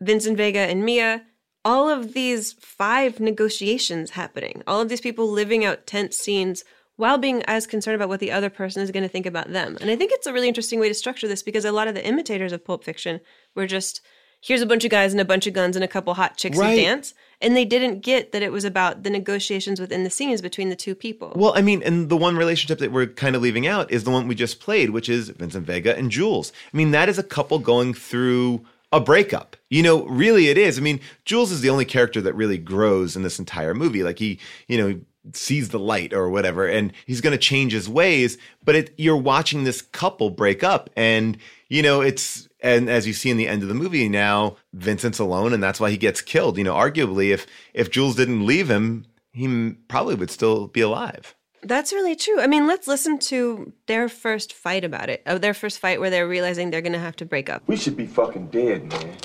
[0.00, 1.22] Vincent Vega and Mia,
[1.64, 6.64] all of these five negotiations happening, all of these people living out tense scenes
[6.96, 9.76] while being as concerned about what the other person is going to think about them.
[9.80, 11.94] And I think it's a really interesting way to structure this because a lot of
[11.94, 13.20] the imitators of Pulp Fiction
[13.54, 14.00] were just
[14.40, 16.58] here's a bunch of guys and a bunch of guns and a couple hot chicks
[16.58, 16.78] Right.
[16.78, 17.14] who dance.
[17.44, 20.76] And they didn't get that it was about the negotiations within the scenes between the
[20.76, 21.32] two people.
[21.36, 24.10] Well, I mean, and the one relationship that we're kind of leaving out is the
[24.10, 26.52] one we just played, which is Vincent Vega and Jules.
[26.72, 29.56] I mean, that is a couple going through a breakup.
[29.68, 30.78] You know, really it is.
[30.78, 34.02] I mean, Jules is the only character that really grows in this entire movie.
[34.02, 35.00] Like he, you know,
[35.32, 39.16] sees the light or whatever and he's going to change his ways, but it, you're
[39.16, 43.46] watching this couple break up and you know, it's and as you see in the
[43.46, 46.56] end of the movie now, Vincent's alone and that's why he gets killed.
[46.58, 51.34] You know, arguably if if Jules didn't leave him, he probably would still be alive.
[51.62, 52.40] That's really true.
[52.40, 55.22] I mean, let's listen to their first fight about it.
[55.24, 57.62] Of their first fight where they're realizing they're going to have to break up.
[57.66, 59.16] We should be fucking dead, man.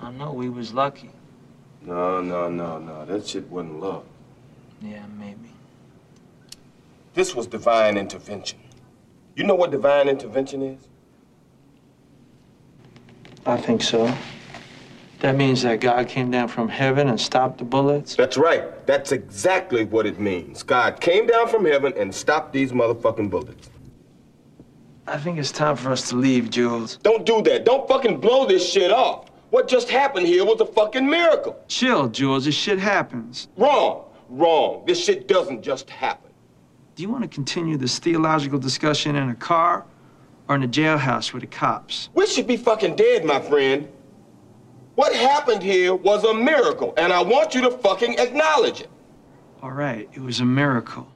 [0.00, 1.10] I know we was lucky.
[1.82, 3.04] No, no, no, no.
[3.04, 4.04] That shit wasn't love.
[4.80, 5.50] Yeah, maybe.
[7.14, 8.60] This was divine intervention.
[9.34, 10.88] You know what divine intervention is?
[13.46, 14.12] I think so.
[15.20, 18.14] That means that God came down from heaven and stopped the bullets?
[18.14, 18.86] That's right.
[18.86, 20.62] That's exactly what it means.
[20.62, 23.70] God came down from heaven and stopped these motherfucking bullets.
[25.06, 26.98] I think it's time for us to leave, Jules.
[26.98, 27.64] Don't do that.
[27.64, 29.30] Don't fucking blow this shit off.
[29.50, 31.58] What just happened here was a fucking miracle.
[31.68, 32.46] Chill, Jules.
[32.46, 33.48] This shit happens.
[33.56, 34.04] Wrong.
[34.28, 34.82] Wrong.
[34.86, 36.32] This shit doesn't just happen.
[36.96, 39.84] Do you want to continue this theological discussion in a car
[40.48, 42.08] or in a jailhouse with the cops?
[42.14, 43.88] We should be fucking dead, my friend.
[44.94, 48.90] What happened here was a miracle, and I want you to fucking acknowledge it.
[49.62, 51.08] All right, it was a miracle.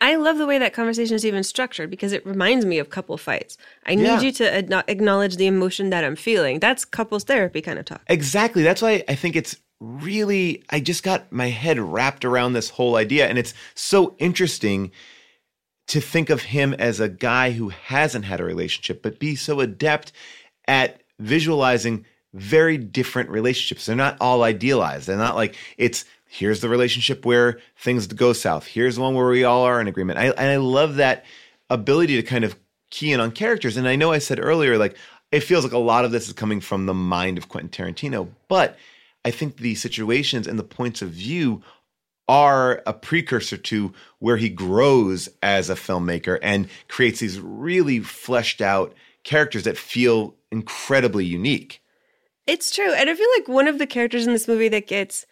[0.00, 3.16] I love the way that conversation is even structured because it reminds me of couple
[3.16, 3.56] fights.
[3.86, 4.16] I Yeah.
[4.16, 6.58] need you to ad- acknowledge the emotion that I'm feeling.
[6.58, 8.02] That's couples therapy kind of talk.
[8.08, 8.62] Exactly.
[8.62, 12.96] That's why I think it's really, I just got my head wrapped around this whole
[12.96, 13.28] idea.
[13.28, 14.90] And it's so interesting
[15.86, 19.60] to think of him as a guy who hasn't had a relationship, but be so
[19.60, 20.12] adept
[20.66, 23.86] at visualizing very different relationships.
[23.86, 25.06] They're not all idealized.
[25.06, 28.66] They're not like it's here's the relationship where things go south.
[28.66, 30.18] Here's one where we all are in agreement.
[30.18, 31.24] I, and I love that
[31.70, 32.56] ability to kind of
[32.90, 33.76] key in on characters.
[33.76, 34.96] And I know I said earlier, like
[35.30, 38.28] it feels like a lot of this is coming from the mind of Quentin Tarantino,
[38.48, 38.76] but
[39.24, 41.62] I think the situations and the points of view
[42.28, 48.60] are a precursor to where he grows as a filmmaker and creates these really fleshed
[48.60, 51.82] out characters that feel incredibly unique.
[52.46, 52.92] It's true.
[52.92, 55.26] And I feel like one of the characters in this movie that gets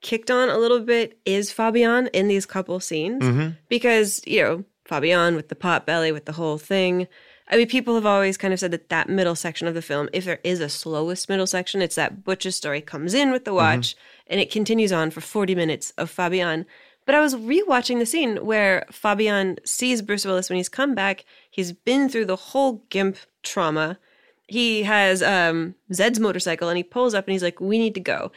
[0.00, 3.22] kicked on a little bit is Fabienne in these couple scenes.
[3.22, 3.56] Mhm.
[3.68, 7.08] Because, you know, Fabienne with the pot belly, with the whole thing.
[7.50, 10.08] I mean, people have always kind of said that that middle section of the film,
[10.12, 13.54] if there is a slowest middle section, it's that Butch's story comes in with the
[13.54, 16.66] watch and it continues on for 40 minutes of Fabienne.
[17.06, 21.24] But I was rewatching the scene where Fabienne sees Bruce Willis when he's come back.
[21.50, 23.98] He's been through the whole GIMP trauma.
[24.46, 28.00] He has um, Zed's motorcycle and he pulls up and he's like, We need to
[28.00, 28.30] go.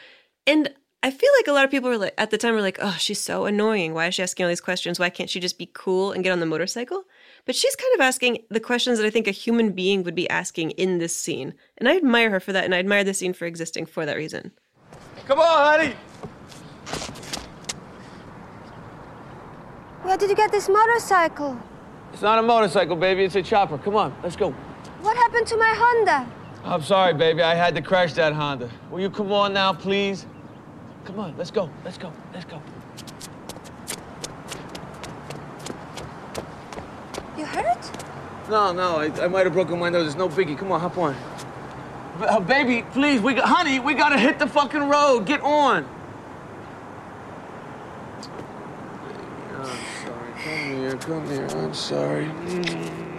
[0.48, 2.80] And I feel like a lot of people were like, at the time, were like,
[2.82, 3.94] Oh, she's so annoying.
[3.94, 5.02] Why is she asking all these questions?
[5.02, 7.04] Why can't she just be cool and get on the motorcycle?
[7.46, 10.30] But she's kind of asking the questions that I think a human being would be
[10.30, 11.54] asking in this scene.
[11.78, 12.66] And I admire her for that.
[12.66, 14.52] And I admire the scene for existing for that reason.
[15.26, 15.96] Come on, honey.
[20.04, 21.58] Where did you get this motorcycle?
[22.12, 23.24] It's not a motorcycle, baby.
[23.24, 23.78] It's a chopper.
[23.78, 24.52] Come on, let's go.
[25.02, 26.28] What happened to my Honda?
[26.64, 27.42] I'm sorry, baby.
[27.42, 28.70] I had to crash that Honda.
[28.90, 30.26] Will you come on now, please?
[31.06, 31.70] Come on, let's go.
[31.86, 32.12] Let's go.
[32.34, 32.62] Let's go.
[37.56, 38.50] Hurt?
[38.50, 40.08] No, no, I, I might have broken my nose.
[40.08, 40.58] It's no biggie.
[40.58, 41.16] Come on, hop on.
[42.20, 45.26] B- uh, baby, please, we got, honey, we gotta hit the fucking road.
[45.26, 45.88] Get on.
[49.54, 49.66] I'm
[50.04, 50.32] sorry.
[50.44, 51.48] Come here, come here.
[51.52, 52.26] I'm sorry.
[52.26, 53.11] Mm,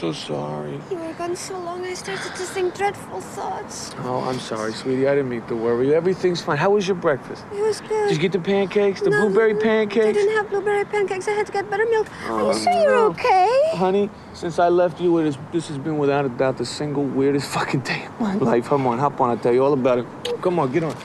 [0.00, 0.80] so sorry.
[0.90, 3.94] You were gone so long, I started to think dreadful thoughts.
[3.98, 5.06] Oh, I'm sorry, sweetie.
[5.06, 5.94] I didn't mean to worry.
[5.94, 6.56] Everything's fine.
[6.56, 7.44] How was your breakfast?
[7.52, 8.08] It was good.
[8.08, 10.06] Did you get the pancakes, the No, blueberry pancakes?
[10.06, 11.28] I didn't have blueberry pancakes.
[11.28, 12.06] I had to get buttermilk.
[12.28, 13.70] Oh, Are Oh, you sure you're okay?
[13.74, 17.04] Honey, since I left you, it is, this has been without a doubt the single
[17.04, 18.64] weirdest fucking day of my life.
[18.68, 19.28] Come on, hop on.
[19.28, 20.06] I'll tell you all about it.
[20.40, 20.96] Come on, get on.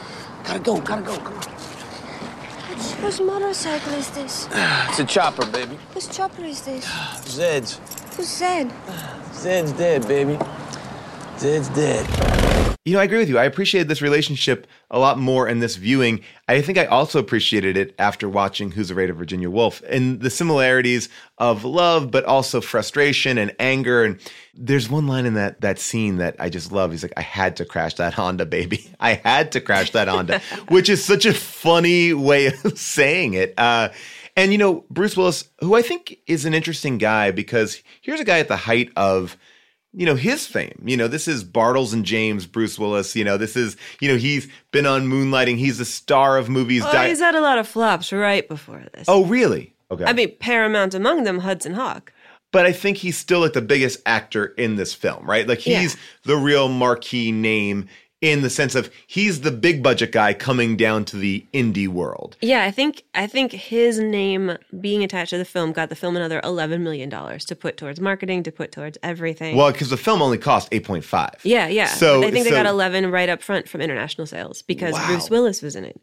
[0.45, 1.17] Gotta go, gotta go.
[1.17, 1.43] Come on.
[3.01, 4.47] Whose motorcycle is this?
[4.89, 5.77] It's a chopper, baby.
[5.93, 6.86] Whose chopper is this?
[7.27, 7.81] Zed's.
[8.15, 8.71] Who's Zed?
[9.34, 10.39] Zed's dead, baby.
[11.38, 12.75] Zed's dead.
[12.86, 13.39] You know, I agree with you.
[13.39, 16.21] I appreciated this relationship a lot more in this viewing.
[16.47, 20.30] I think I also appreciated it after watching Who's Afraid of Virginia Woolf and the
[20.30, 24.04] similarities of love, but also frustration and anger.
[24.04, 24.19] And
[24.54, 26.91] there's one line in that that scene that I just love.
[26.91, 28.88] He's like, "I had to crash that Honda, baby.
[28.99, 33.56] I had to crash that Honda," which is such a funny way of saying it.
[33.58, 33.89] Uh,
[34.36, 38.26] and you know, Bruce Willis, who I think is an interesting guy because here's a
[38.26, 39.38] guy at the height of
[39.93, 40.82] you know his fame.
[40.86, 43.15] You know this is bartles and james bruce willis.
[43.15, 45.58] You know this is you know he's been on moonlighting.
[45.58, 46.84] He's the star of movies.
[46.86, 49.06] Oh, Di- he's had a lot of flops right before this.
[49.08, 49.74] oh really?
[49.91, 50.04] Okay.
[50.06, 52.12] I mean, paramount among them, Hudson Hawk.
[52.52, 55.48] but i think he's still like the biggest actor in this film right?
[55.48, 55.80] Like Yeah.
[55.82, 57.88] he's the real marquee name
[58.26, 62.36] in the sense of he's the big budget guy coming down to the indie world
[62.42, 66.16] Yeah, I think I think his name being attached to the film got the film
[66.18, 69.56] another eleven million dollars to put towards marketing, to put towards everything.
[69.56, 71.88] well because the film only cost 8.5 yeah, yeah.
[71.88, 75.08] so I think they so- got eleven right up front from international sales because Wow.
[75.08, 76.00] Bruce Willis was in it.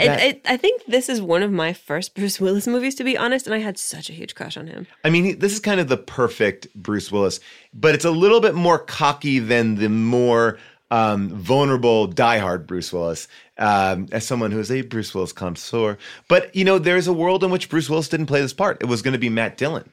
[0.00, 3.04] And That- it, I think this is one of my first Bruce Willis movies, to
[3.04, 4.86] be honest, and I had such a huge crush on him.
[5.04, 7.38] I mean, this is kind of the perfect Bruce Willis,
[7.72, 10.58] but it's a little bit more cocky than the more
[10.90, 13.28] um, vulnerable, diehard Bruce Willis.
[13.56, 15.96] Um, as someone who is a Bruce Willis connoisseur,
[16.28, 18.82] but you know, there's a world in which Bruce Willis didn't play this part.
[18.82, 19.92] It was going to be Matt Dillon,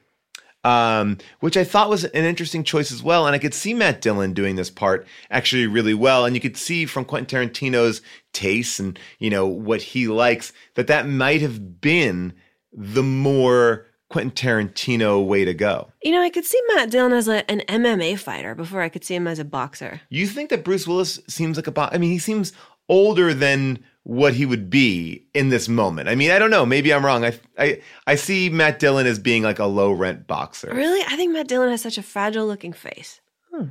[0.64, 3.24] um, which I thought was an interesting choice as well.
[3.24, 6.24] And I could see Matt Dillon doing this part actually really well.
[6.24, 8.02] And you could see from Quentin Tarantino's
[8.32, 12.32] tastes and you know what he likes that that might have been
[12.72, 15.90] the more Quentin Tarantino way to go.
[16.02, 19.04] You know, I could see Matt Dillon as a, an MMA fighter before I could
[19.04, 20.02] see him as a boxer.
[20.10, 22.52] You think that Bruce Willis seems like a bo- I mean, he seems
[22.90, 26.10] older than what he would be in this moment.
[26.10, 26.66] I mean, I don't know.
[26.66, 27.24] Maybe I'm wrong.
[27.24, 30.70] I I I see Matt Dillon as being like a low rent boxer.
[30.74, 31.02] Really?
[31.08, 33.21] I think Matt Dillon has such a fragile looking face.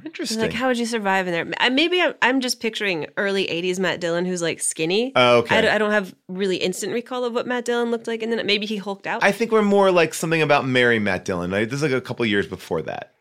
[0.05, 0.39] Interesting.
[0.39, 1.47] Like, how would you survive in there?
[1.59, 5.11] I- Maybe I'm, I'm just picturing early 80s Matt Dillon who's like skinny.
[5.15, 5.67] Oh, okay.
[5.67, 8.21] I, don't- have really instant recall of what Matt Dillon looked like.
[8.23, 9.23] And then maybe he hulked out.
[9.23, 11.51] I think we're more like something about Mary Matt Dillon.
[11.51, 11.69] Right?
[11.69, 13.13] This is like a couple years before that.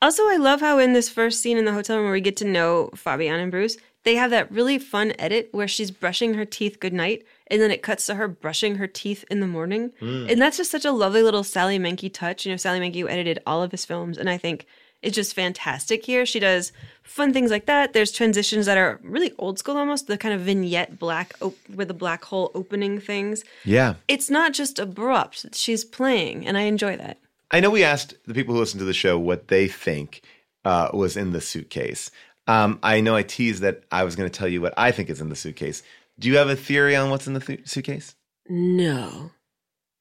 [0.00, 2.36] Also, I love how in this first scene in the hotel room where we get
[2.36, 6.44] to know Fabienne and Bruce, they have that really fun edit where she's brushing her
[6.44, 9.90] teeth goodnight, and then it cuts to her brushing her teeth in the morning.
[10.00, 10.30] Mm.
[10.30, 12.46] And that's just such a lovely little Sally Menke touch.
[12.46, 14.66] You know, Sally Menke who edited all of his films, and I think
[15.02, 16.26] is just fantastic here.
[16.26, 16.72] She does
[17.02, 17.92] fun things like that.
[17.92, 21.88] There's transitions that are really old school almost, the kind of vignette black op- with
[21.88, 23.44] the black hole opening things.
[23.64, 23.94] Yeah.
[24.08, 25.54] It's not just abrupt.
[25.54, 27.18] She's playing, and I enjoy that.
[27.50, 30.22] I know we asked the people who listen to the show what they think
[30.64, 32.10] uh, was in the suitcase.
[32.46, 35.10] Um, I know I teased that I was going to tell you what I think
[35.10, 35.82] is in the suitcase.
[36.18, 38.16] Do you have a theory on what's in the th- suitcase?
[38.48, 39.30] No.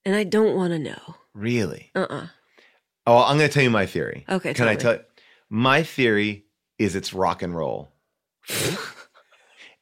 [0.06, 1.16] And I don't want to know.
[1.34, 1.92] Really?
[1.94, 2.28] Uh-uh.
[3.08, 4.26] Oh, I'm going to tell you my theory.
[4.28, 5.00] Okay, Can tell I tell you?
[5.50, 6.46] My theory
[6.78, 7.90] is it's rock and roll.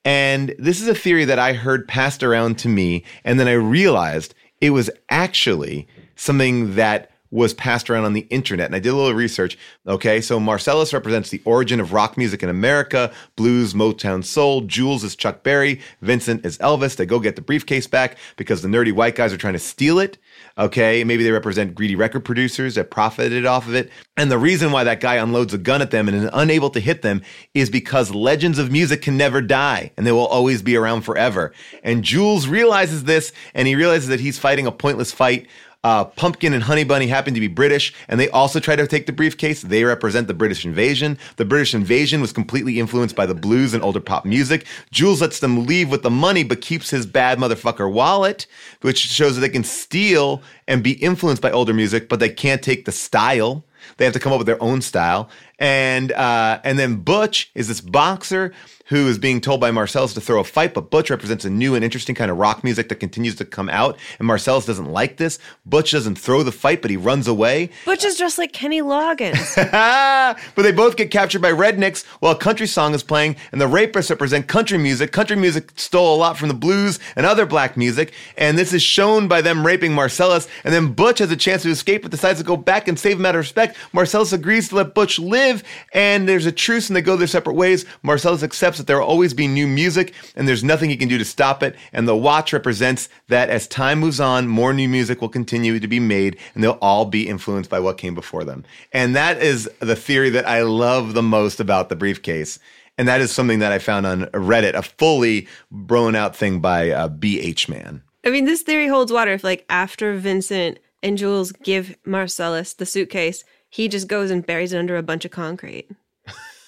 [0.06, 3.54] and this is a theory that I heard passed around to me, and then I
[3.54, 8.68] realized it was actually something that was passed around on the internet.
[8.68, 9.58] And I did a little research.
[9.88, 14.62] Okay, so Marcellus represents the origin of rock music in America, blues, Motown, soul.
[14.62, 15.82] Jules is Chuck Berry.
[16.02, 16.96] Vincent is Elvis.
[16.96, 20.00] They go get the briefcase back because the nerdy white guys are trying to steal
[20.00, 20.18] it.
[20.58, 23.90] Okay, maybe they represent greedy record producers that profited off of it.
[24.16, 26.80] And the reason why that guy unloads a gun at them and is unable to
[26.80, 30.78] hit them is because legends of music can never die and they will always be
[30.78, 31.52] around forever.
[31.84, 35.48] And Jules realizes this and he realizes that he's fighting a pointless fight.
[35.86, 39.06] Uh, Pumpkin and Honey Bunny happen to be British, and they also try to take
[39.06, 39.62] the briefcase.
[39.62, 41.16] They represent the British invasion.
[41.36, 44.66] The British invasion was completely influenced by the blues and older pop music.
[44.90, 48.48] Jules lets them leave with the money, but keeps his bad motherfucker wallet,
[48.82, 52.64] which shows that they can steal and be influenced by older music, but they can't
[52.64, 53.64] take the style.
[53.98, 55.30] They have to come up with their own style.
[55.60, 58.54] And uh, and then Butch is this boxer
[58.86, 61.74] who is being told by Marcellus to throw a fight, but Butch represents a new
[61.74, 63.98] and interesting kind of rock music that continues to come out.
[64.20, 65.40] And Marcellus doesn't like this.
[65.66, 67.72] Butch doesn't throw the fight, but he runs away.
[67.86, 69.56] Butch is dressed like Kenny Loggins.
[70.56, 73.66] but they both get captured by rednecks while a country song is playing, and the
[73.66, 75.12] rapists represent country music.
[75.12, 78.84] Country music stole a lot from the blues and other black music, and this is
[78.84, 80.48] shown by them raping Marcellus.
[80.64, 83.18] And then Butch has a chance to escape, but decides to go back and save
[83.18, 83.78] him out of respect.
[83.94, 87.56] Marcellus agrees to let Butch live, and there's a truce, and they go their separate
[87.56, 87.86] ways.
[88.04, 91.18] Marcellus accepts that there will always be new music, and there's nothing he can do
[91.18, 91.76] to stop it.
[91.94, 95.88] And the watch represents that as time moves on, more new music will continue to
[95.88, 98.66] be made, and they'll all be influenced by what came before them.
[98.92, 102.60] And that is the theory that I love the most about the briefcase.
[102.98, 106.92] And that is something that I found on Reddit, a fully blown out thing by
[106.92, 108.02] uh, BH Man.
[108.24, 112.86] I mean, this theory holds water if, like, after Vincent and Jules give Marcellus the
[112.86, 115.90] suitcase, he just goes and buries it under a bunch of concrete.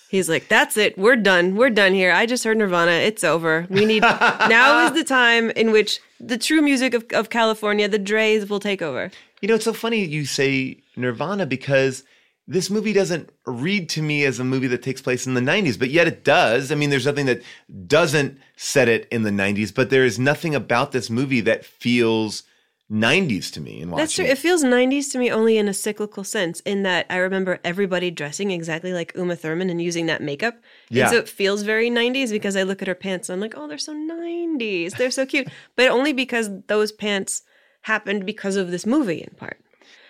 [0.10, 0.98] He's like, "That's it.
[0.98, 1.56] We're done.
[1.56, 2.12] We're done here.
[2.12, 2.92] I just heard Nirvana.
[2.92, 3.68] It's over.
[3.70, 8.00] We need now is the time in which the true music of, of California, the
[8.00, 12.04] Dre's, will take over." You know, it's so funny you say Nirvana because
[12.48, 15.78] this movie doesn't read to me as a movie that takes place in the 90s,
[15.78, 16.72] but yet it does.
[16.72, 17.44] I mean, there's nothing that
[17.88, 22.44] doesn't set it in the 90s, but there is nothing about this movie that feels
[22.92, 24.26] 90s to me in watching That's true.
[24.26, 28.12] It feels 90s to me only in a cyclical sense, in that I remember everybody
[28.12, 30.56] dressing exactly like Uma Thurman and using that makeup.
[30.90, 31.04] Yeah.
[31.04, 33.58] And so it feels very 90s because I look at her pants and I'm like,
[33.58, 34.96] oh, they're so 90s.
[34.96, 35.50] They're so cute.
[35.76, 37.44] but only because those pants
[37.82, 39.60] happened because of this movie in part.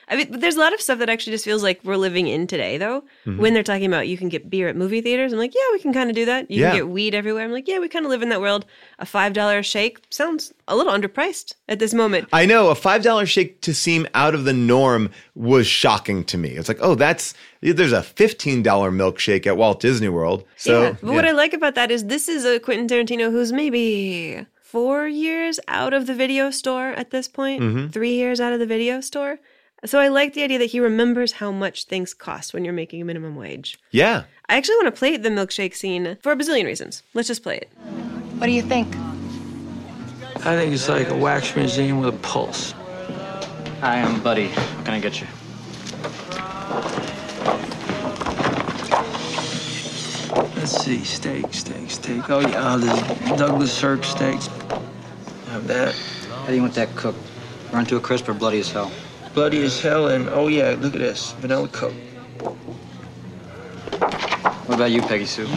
[0.10, 2.28] I mean, but there's a lot of stuff that actually just feels like we're living
[2.28, 3.03] in today, though.
[3.26, 3.39] Mhm.
[3.39, 5.80] When they're talking about you can get beer at movie theaters, I'm like, yeah, we
[5.80, 6.49] can kind of do that.
[6.49, 6.70] You Yeah.
[6.70, 7.43] can get weed everywhere.
[7.43, 8.66] I'm like, yeah, we kind of live in that world.
[8.99, 12.30] A $5 shake sounds a little underpriced at this moment.
[12.32, 16.51] I know a $5 shake to seem out of the norm was shocking to me.
[16.51, 20.45] It's like, oh, that's there's a $15 milkshake at Walt Disney World.
[20.55, 20.95] So, yeah.
[21.01, 25.08] But what I like about that is this is a Quentin Tarantino who's maybe four
[25.08, 27.91] years out of the video store at this point, Mhm.
[27.91, 29.39] three years out of the video store.
[29.86, 33.02] So I like the idea that he remembers how much things cost when you're making
[33.02, 33.78] a minimum wage.
[33.92, 34.24] yeah.
[34.50, 37.04] I actually want to play the milkshake scene for a bazillion reasons.
[37.14, 37.70] Let's just play it.
[38.38, 38.88] What do you think?
[40.46, 42.72] I think it's like a wax museum with a pulse.
[43.82, 44.48] Hi, I'm Buddy.
[44.48, 45.28] What can I get you?
[50.56, 52.30] Let's see, steak, steak, steak.
[52.30, 54.48] Oh yeah, uh, oh, there's Douglas Sirk steaks.
[55.48, 55.94] Have that.
[56.30, 57.20] How do you want that cooked?
[57.74, 58.92] Run to a crisp or bloody as hell?
[59.38, 61.94] Bloody as hell, and oh yeah, look at this, vanilla coke.
[64.66, 65.48] What about you, Peggy Sue?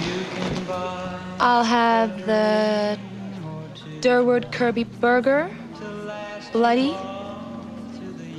[1.40, 2.98] I'll have the
[4.02, 5.50] Durward Kirby burger,
[6.52, 6.92] bloody,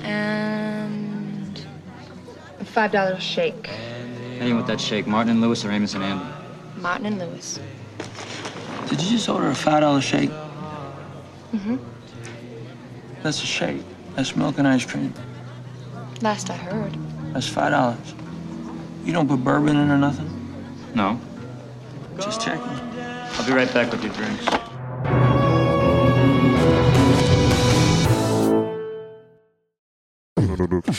[0.03, 1.65] and
[2.59, 3.65] a five dollar shake.
[3.65, 5.07] How do you want that shake?
[5.07, 6.23] Martin and Lewis or Amos and Andy?
[6.75, 7.59] Martin and Lewis.
[8.89, 10.29] Did you just order a five dollar shake?
[11.51, 11.77] Mm-hmm.
[13.23, 13.81] That's a shake.
[14.15, 15.11] That's milk and ice cream.
[16.21, 16.95] Last I heard.
[17.33, 18.13] That's five dollars.
[19.03, 20.29] You don't put bourbon in or nothing?
[20.93, 21.19] No.
[22.17, 22.61] Just checking.
[22.63, 24.45] I'll be right back with your drinks.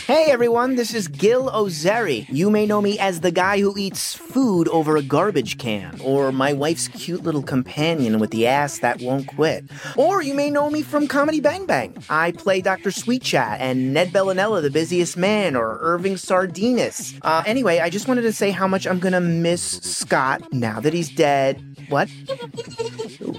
[0.06, 2.26] Hey everyone, this is Gil Ozeri.
[2.28, 6.32] You may know me as the guy who eats food over a garbage can, or
[6.32, 9.64] my wife's cute little companion with the ass that won't quit.
[9.96, 11.96] Or you may know me from Comedy Bang Bang.
[12.10, 12.90] I play Dr.
[12.90, 17.16] Sweet Chat and Ned Bellinella, the busiest man, or Irving Sardinas.
[17.22, 20.92] Uh, anyway, I just wanted to say how much I'm gonna miss Scott now that
[20.92, 21.62] he's dead.
[21.90, 22.08] What?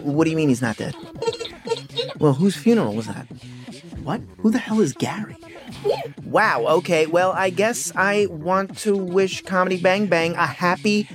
[0.02, 0.96] What do you mean he's not dead?
[2.20, 3.28] Well, whose funeral was that?
[4.04, 4.22] What?
[4.38, 5.36] Who the hell is Gary?
[6.26, 11.08] Wow, okay, well, I guess I want to wish Comedy Bang Bang a happy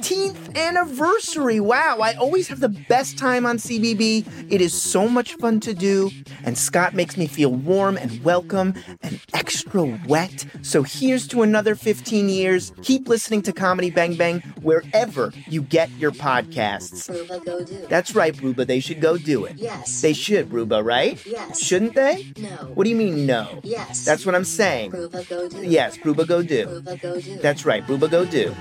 [0.00, 1.60] 15th anniversary.
[1.60, 4.50] Wow, I always have the best time on CBB.
[4.50, 6.10] It is so much fun to do,
[6.42, 8.72] and Scott makes me feel warm and welcome
[9.02, 10.46] and extra wet.
[10.62, 12.72] So here's to another 15 years.
[12.80, 17.10] Keep listening to Comedy Bang Bang wherever you get your podcasts.
[17.10, 17.86] Ruba, go do.
[17.88, 18.64] That's right, Ruba.
[18.64, 19.58] They should go do it.
[19.58, 20.00] Yes.
[20.00, 21.22] They should, Ruba, right?
[21.26, 21.60] Yes.
[21.60, 22.32] Shouldn't they?
[22.38, 22.48] No.
[22.72, 23.60] What do you mean, no?
[23.62, 24.06] Yes.
[24.06, 24.92] That's what I'm saying.
[24.92, 25.62] Ruba, go do.
[25.62, 26.66] Yes, Ruba, go do.
[26.66, 27.36] Ruba, go do.
[27.36, 28.54] That's right, Ruba, go do.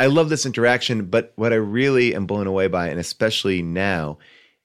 [0.00, 4.18] I love this interaction, but what I really am blown away by, and especially now,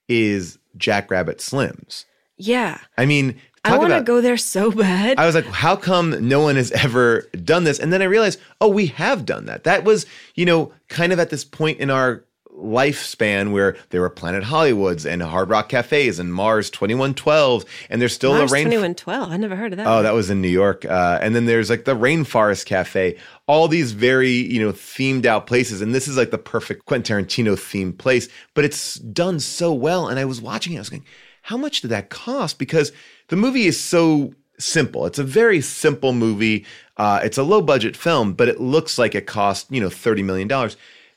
[0.10, 2.04] is Jackrabbit Slims.
[2.36, 2.80] Yeah.
[2.98, 5.18] I mean, I want to go there so bad.
[5.18, 7.80] I was like, how come no one has ever done this?
[7.80, 9.64] And then I realized, oh, we have done that.
[9.64, 10.06] That was,
[10.36, 12.26] you know, kind of at this point in our
[12.60, 17.66] lifespan where there were Planet Hollywoods and Hard Rock Cafes and Mars 2112.
[17.90, 18.66] And there's still Mars the rain.
[18.66, 19.32] 2112.
[19.32, 19.88] I never heard of that.
[19.88, 20.86] Oh, that was in New York.
[20.86, 25.48] Uh, and then there's like the Rainforest Cafe, all these very, you know, themed out
[25.48, 25.82] places.
[25.82, 30.08] And this is like the perfect Quentin Tarantino themed place, but it's done so well.
[30.08, 31.06] And I was watching it, I was going,
[31.44, 32.60] how much did that cost?
[32.60, 32.92] Because
[33.30, 35.06] the movie is so simple.
[35.06, 36.66] It's a very simple movie.
[36.98, 40.24] Uh, it's a low budget film, but it looks like it cost, you know, $30
[40.24, 40.50] million.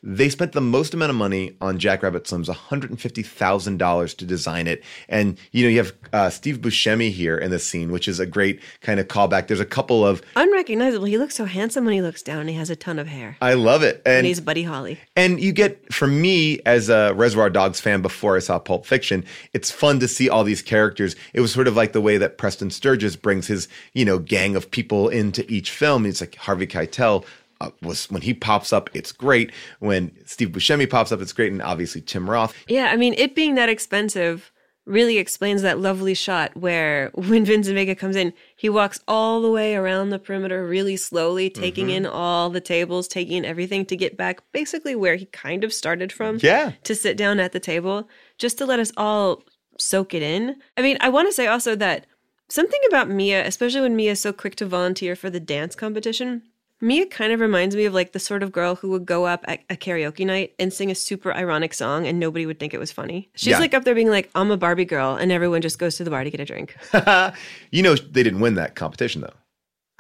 [0.05, 4.83] They spent the most amount of money on Jackrabbit Slims, $150,000 to design it.
[5.09, 8.27] And, you know, you have uh, Steve Buscemi here in this scene, which is a
[8.27, 9.47] great kind of callback.
[9.47, 11.07] There's a couple of, Unrecognizable.
[11.07, 13.37] He looks so handsome when he looks down and he has a ton of hair.
[13.41, 14.03] I love it.
[14.05, 14.99] And, And he's Buddy Holly.
[15.15, 19.25] And you get, for me, as a Reservoir Dogs fan before I saw Pulp Fiction,
[19.53, 21.15] it's fun to see all these characters.
[21.33, 24.57] It was sort of like the way that Preston Sturges brings his, you know, gang
[24.57, 26.07] of people into each film.
[26.07, 27.25] It's like Harvey Keitel.
[27.63, 29.53] Uh, was when he pops up, it's great.
[29.79, 32.55] When Steve Buscemi pops up, it's great, and obviously Tim Roth.
[32.69, 34.51] Yeah, I mean, it being that expensive
[34.85, 39.51] really explains that lovely shot where when Vincent Vega comes in, he walks all the
[39.51, 41.95] way around the perimeter really slowly, taking Mhm.
[41.99, 45.73] in all the tables, taking in everything to get back basically where he kind of
[45.73, 46.39] started from.
[46.43, 46.73] Yeah.
[46.83, 48.09] To sit down at the table,
[48.39, 49.45] just to let us all
[49.79, 50.57] soak it in.
[50.77, 52.07] I mean, I want to say also that
[52.49, 56.43] something about Mia, especially when Mia is so quick to volunteer for the dance competition,
[56.83, 59.45] Mia kind of reminds me of like the sort of girl who would go up
[59.47, 62.79] at a karaoke night and sing a super ironic song and nobody would think it
[62.79, 63.31] was funny.
[63.37, 63.59] She's Yeah.
[63.61, 66.11] like up there being like, I'm a Barbie girl, and everyone just goes to the
[66.11, 66.77] bar to get a drink.
[67.71, 69.33] you know, they didn't win that competition though.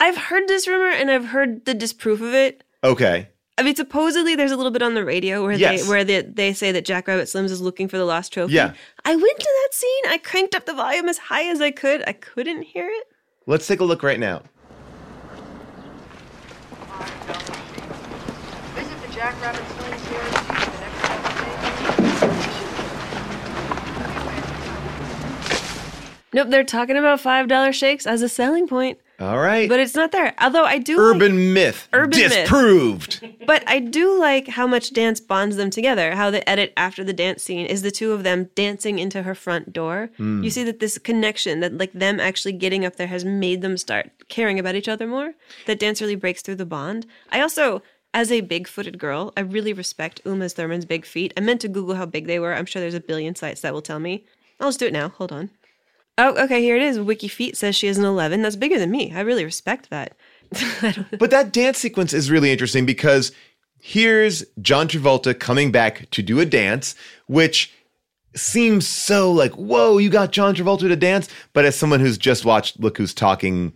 [0.01, 2.64] I've heard this rumor and I've heard the disproof of it.
[2.83, 3.28] Okay.
[3.59, 5.83] I mean, supposedly there's a little bit on the radio where Yes.
[5.85, 8.55] they where they, they say that Jackrabbit Slims is looking for the lost trophy.
[8.55, 8.72] Yeah.
[9.05, 10.05] I went to that scene.
[10.09, 12.03] I cranked up the volume as high as I could.
[12.09, 13.07] I couldn't hear it.
[13.47, 14.43] Let's take a look right now.
[18.74, 20.03] Visit the Jackrabbit the next.
[26.34, 29.68] Nope, they're talking about five dollar shakes as a selling point, All right.
[29.68, 30.34] but it's not there.
[30.40, 32.32] Although I do like- Urban myth Urban myth.
[32.32, 33.24] disproved.
[33.46, 36.14] But I do like how much dance bonds them together.
[36.14, 39.34] How the edit after the dance scene is the two of them dancing into her
[39.34, 40.10] front door.
[40.16, 40.42] Hmm.
[40.42, 43.76] You see that this connection, that like them actually getting up there, has made them
[43.76, 45.34] start caring about each other more.
[45.66, 47.06] That dance really breaks through the bond.
[47.30, 47.82] I also,
[48.14, 51.32] as a big-footed girl, I really respect Uma Thurman's big feet.
[51.36, 52.54] I meant to Google how big they were.
[52.54, 54.24] I'm sure there's a billion sites that will tell me.
[54.60, 55.08] I'll just do it now.
[55.10, 55.50] Hold on.
[56.23, 56.62] Oh, okay.
[56.62, 57.01] Here it is.
[57.01, 58.43] Wiki Feet says she is an 11.
[58.43, 59.12] That's bigger than me.
[59.12, 60.14] I really respect that.
[61.18, 63.33] But that dance sequence is really interesting because
[63.81, 66.95] here's John Travolta coming back to do a dance,
[67.27, 67.73] which
[68.37, 71.29] seems so like, whoa, you got John Travolta to dance.
[71.55, 73.73] But as someone who's just watched Look Who's Talking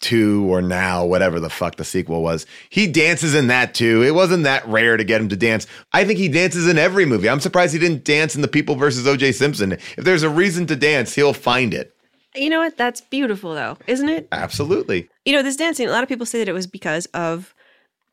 [0.00, 4.02] two or now, whatever the fuck the sequel was, he dances in that too.
[4.02, 5.66] It wasn't that rare to get him to dance.
[5.92, 7.28] I think he dances in every movie.
[7.28, 9.72] I'm surprised he didn't dance in The People versus OJ Simpson.
[9.72, 11.94] If there's a reason to dance, he'll find it.
[12.34, 12.76] You know what?
[12.76, 14.28] That's beautiful, though, isn't it?
[14.30, 15.08] Absolutely.
[15.24, 17.54] You know, this dancing, a lot of people say that it was because of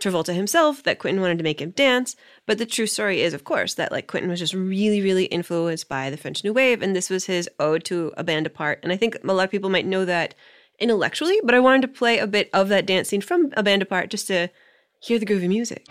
[0.01, 2.15] Travolta himself that Quentin wanted to make him dance.
[2.45, 5.87] But the true story is, of course, that like Quentin was just really, really influenced
[5.87, 8.79] by the French New Wave, and this was his ode to a band apart.
[8.83, 10.35] And I think a lot of people might know that
[10.79, 13.81] intellectually, but I wanted to play a bit of that dance scene from a band
[13.81, 14.49] apart just to
[14.99, 15.85] hear the groovy music.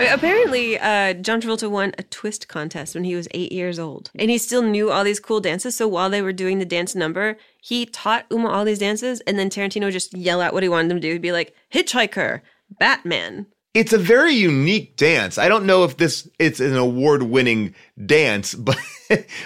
[0.00, 4.10] Apparently, uh, John Travolta won a twist contest when he was eight years old.
[4.14, 5.74] And he still knew all these cool dances.
[5.74, 9.20] So while they were doing the dance number, he taught Uma all these dances.
[9.22, 11.12] And then Tarantino just yell out what he wanted them to do.
[11.14, 13.46] He'd be like, Hitchhiker, Batman.
[13.74, 15.38] It's a very unique dance.
[15.38, 18.78] I don't know if this it's an award-winning dance, but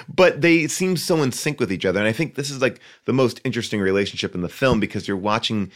[0.08, 1.98] but they seem so in sync with each other.
[1.98, 5.16] And I think this is like the most interesting relationship in the film because you're
[5.16, 5.70] watching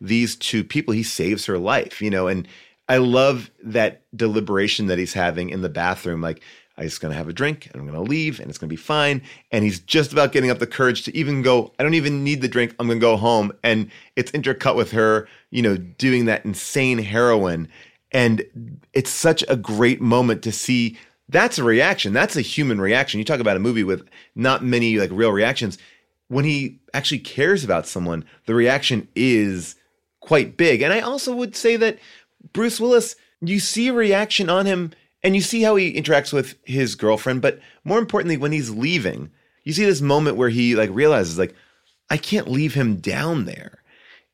[0.00, 0.92] these two people.
[0.92, 2.46] He saves her life, you know, and
[2.88, 6.20] I love that deliberation that he's having in the bathroom.
[6.20, 6.42] Like,
[6.82, 8.68] I'm just going to have a drink and I'm going to leave and it's going
[8.68, 9.22] to be fine.
[9.50, 12.42] And he's just about getting up the courage to even go, I don't even need
[12.42, 12.74] the drink.
[12.78, 13.52] I'm going to go home.
[13.62, 17.68] And it's intercut with her, you know, doing that insane heroin.
[18.10, 18.44] And
[18.92, 22.12] it's such a great moment to see that's a reaction.
[22.12, 23.18] That's a human reaction.
[23.18, 25.78] You talk about a movie with not many like real reactions.
[26.28, 29.76] When he actually cares about someone, the reaction is
[30.20, 30.82] quite big.
[30.82, 31.98] And I also would say that
[32.52, 34.92] Bruce Willis, you see a reaction on him
[35.22, 39.30] and you see how he interacts with his girlfriend, but more importantly, when he's leaving,
[39.64, 41.54] you see this moment where he like realizes like,
[42.10, 43.82] I can't leave him down there.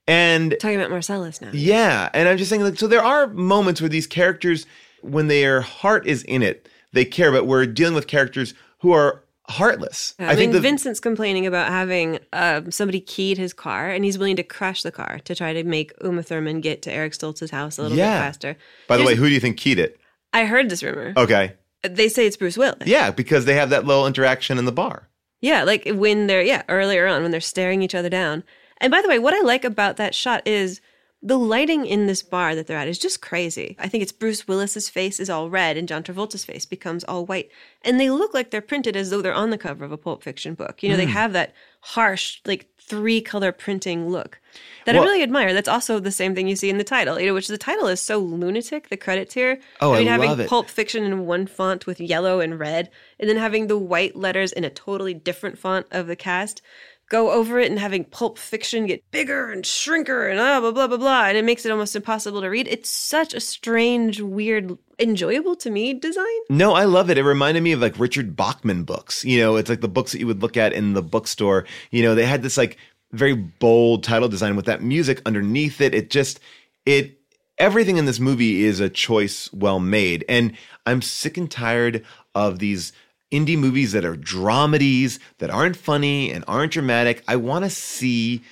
[0.06, 1.50] And talking about Marcellus now.
[1.52, 2.08] Yeah.
[2.14, 4.64] And I'm just saying like, so there are moments where these characters,
[5.02, 9.22] when their heart is in it, they care, but we're dealing with characters who are
[9.48, 10.14] heartless.
[10.18, 14.42] I, mean, Vincent's complaining about having um, somebody keyed his car, and he's willing to
[14.42, 17.82] crash the car to try to make Uma Thurman get to Eric Stoltz's house a
[17.82, 18.18] little Yeah.
[18.18, 18.56] bit faster.
[18.86, 19.98] By the way, who do you think keyed it?
[20.32, 21.12] I heard this rumor.
[21.16, 21.54] Okay.
[21.82, 22.86] They say it's Bruce Willis.
[22.86, 25.08] Yeah, because they have that little interaction in the bar.
[25.40, 28.42] Yeah, like when they're yeah earlier on when they're staring each other down.
[28.80, 30.80] And by the way, what I like about that shot is
[31.20, 33.74] the lighting in this bar that they're at is just crazy.
[33.80, 37.26] I think it's Bruce Willis's face is all red and John Travolta's face becomes all
[37.26, 37.50] white,
[37.82, 40.22] and they look like they're printed as though they're on the cover of a Pulp
[40.22, 40.82] Fiction book.
[40.82, 41.10] You know, they Mm.
[41.12, 44.40] have that harsh like three color printing look
[44.86, 45.52] that Well- I really admire.
[45.52, 47.18] That's also the same thing you see in the title.
[47.20, 48.88] You know, which the title is so lunatic.
[48.88, 49.58] The credits here.
[49.80, 50.48] Oh, I mean, having love it.
[50.48, 52.90] Pulp Fiction in one font with yellow and red,
[53.20, 56.62] and then having the white letters in a totally different font of the cast
[57.08, 60.86] go over it and having Pulp Fiction get bigger and shrinker and ah, blah, blah,
[60.86, 61.24] blah, blah.
[61.26, 62.68] And it makes it almost impossible to read.
[62.68, 66.26] It's such a strange, weird, enjoyable to me design.
[66.50, 67.18] No, I love it.
[67.18, 69.24] It reminded me of like Richard Bachman books.
[69.24, 71.64] You know, it's like the books that you would look at in the bookstore.
[71.90, 72.76] You know, they had this like
[73.12, 75.94] very bold title design with that music underneath it.
[75.94, 76.40] It just,
[76.84, 77.18] it,
[77.56, 80.26] everything in this movie is a choice well made.
[80.28, 80.52] And
[80.84, 82.04] I'm sick and tired
[82.34, 82.92] of these
[83.30, 87.22] indie movies that are dramedies, that aren't funny and aren't dramatic.
[87.28, 88.42] I want to see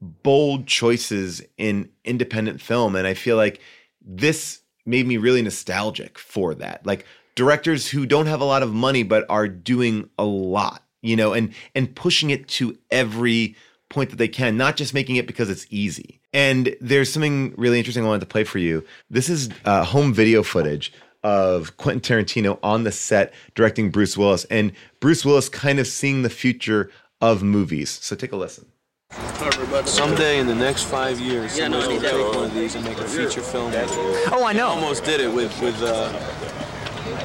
[0.00, 2.96] bold choices in independent film.
[2.96, 3.60] And I feel like
[4.00, 6.86] this made me really nostalgic for that.
[6.86, 7.04] Like
[7.34, 11.32] directors who don't have a lot of money but are doing a lot, you know,
[11.32, 13.56] and and pushing it to every
[13.88, 16.20] point that they can, not just making it because it's easy.
[16.32, 18.84] And there's something really interesting I wanted to play for you.
[19.10, 20.92] This is uh, home video footage
[21.22, 26.22] of Quentin Tarantino on the set directing Bruce Willis, and Bruce Willis kind of seeing
[26.22, 26.90] the future
[27.20, 27.90] of movies.
[27.90, 28.66] So take a listen.
[29.84, 33.04] Someday in the next five years, somebody's gonna take one of these and make a
[33.04, 33.72] feature film.
[34.32, 34.68] Oh, I know.
[34.68, 36.12] Almost did it with with uh,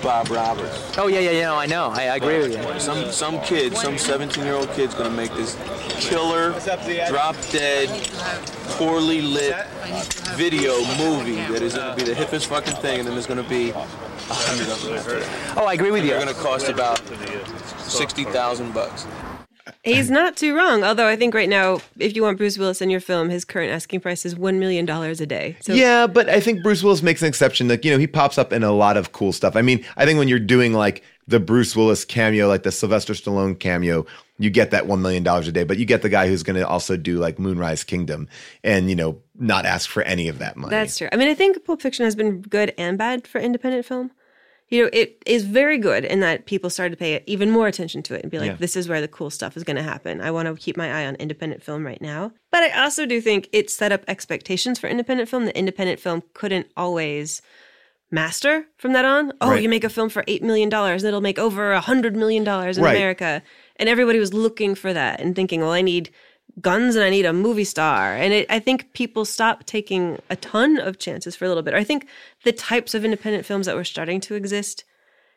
[0.06, 0.96] Bob Roberts.
[1.00, 1.46] Oh yeah, yeah, yeah.
[1.48, 1.90] No, I know.
[1.90, 2.80] I, I agree with you.
[2.80, 5.56] Some some kid, some 17 year old kid's gonna make this
[6.00, 6.52] killer,
[7.10, 7.90] drop dead,
[8.78, 9.66] poorly lit
[10.36, 13.72] video movie that is gonna be the hippest fucking thing, and then there's gonna be
[13.72, 15.58] a hundred of them.
[15.58, 16.16] Oh, I agree with And you.
[16.16, 17.02] They're gonna cost about
[17.80, 19.08] sixty thousand bucks.
[19.84, 20.84] He's not too wrong.
[20.84, 23.72] Although I think right now, if you want Bruce Willis in your film, his current
[23.72, 25.58] asking price is $1 million a day.
[25.62, 27.68] So yeah, but I think Bruce Willis makes an exception.
[27.68, 29.56] Like, you know, he pops up in a lot of cool stuff.
[29.56, 33.14] I mean, I think when you're doing like the Bruce Willis cameo, like the Sylvester
[33.14, 34.06] Stallone cameo,
[34.38, 36.68] you get that $1 million a day, but you get the guy who's going to
[36.68, 38.28] also do like Moonrise Kingdom
[38.64, 40.72] and, you know, not ask for any of that money.
[40.72, 41.10] That's true.
[41.12, 44.12] I mean, I think Pulp Fiction has been good and bad for independent film.
[44.70, 48.02] You know, it is very good in that people started to pay even more attention
[48.04, 48.58] to it and be like, Yeah.
[48.58, 50.22] this is where the cool stuff is going to happen.
[50.22, 52.32] I want to keep my eye on independent film right now.
[52.52, 56.24] But I also do think it set up expectations for independent film that independent film
[56.34, 57.44] couldn't always
[58.12, 59.34] master from that on.
[59.42, 59.62] Oh, Right.
[59.64, 62.48] you make a film for $8 million and it'll make over a $100 million in
[62.82, 62.96] Right.
[62.96, 63.44] America.
[63.78, 66.10] And everybody was looking for that and thinking, well, I need
[66.62, 68.16] guns and I need a movie star.
[68.16, 71.74] And it, I think people stopped taking a ton of chances for a little bit.
[71.74, 72.08] I think
[72.44, 74.84] the types of independent films that were starting to exist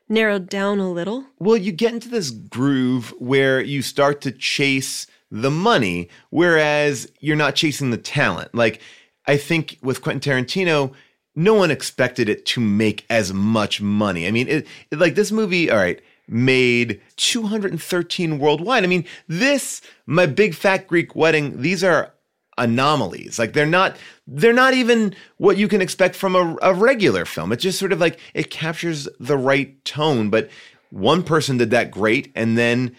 [0.08, 1.26] narrowed down a little.
[1.38, 7.36] Well, you get into this groove where you start to chase the money, whereas you're
[7.36, 8.54] not chasing the talent.
[8.54, 8.80] Like,
[9.26, 10.92] I think with Quentin Tarantino,
[11.34, 14.26] no one expected it to make as much money.
[14.26, 18.84] I mean, it, it- like this movie, all right, made 213 worldwide.
[18.84, 22.12] I mean, this my big fat Greek wedding, these are
[22.58, 23.38] anomalies.
[23.38, 27.52] Like they're not they're not even what you can expect from a, a regular film.
[27.52, 30.50] It's just sort of like it captures the right tone, but
[30.90, 32.94] one person did that great and then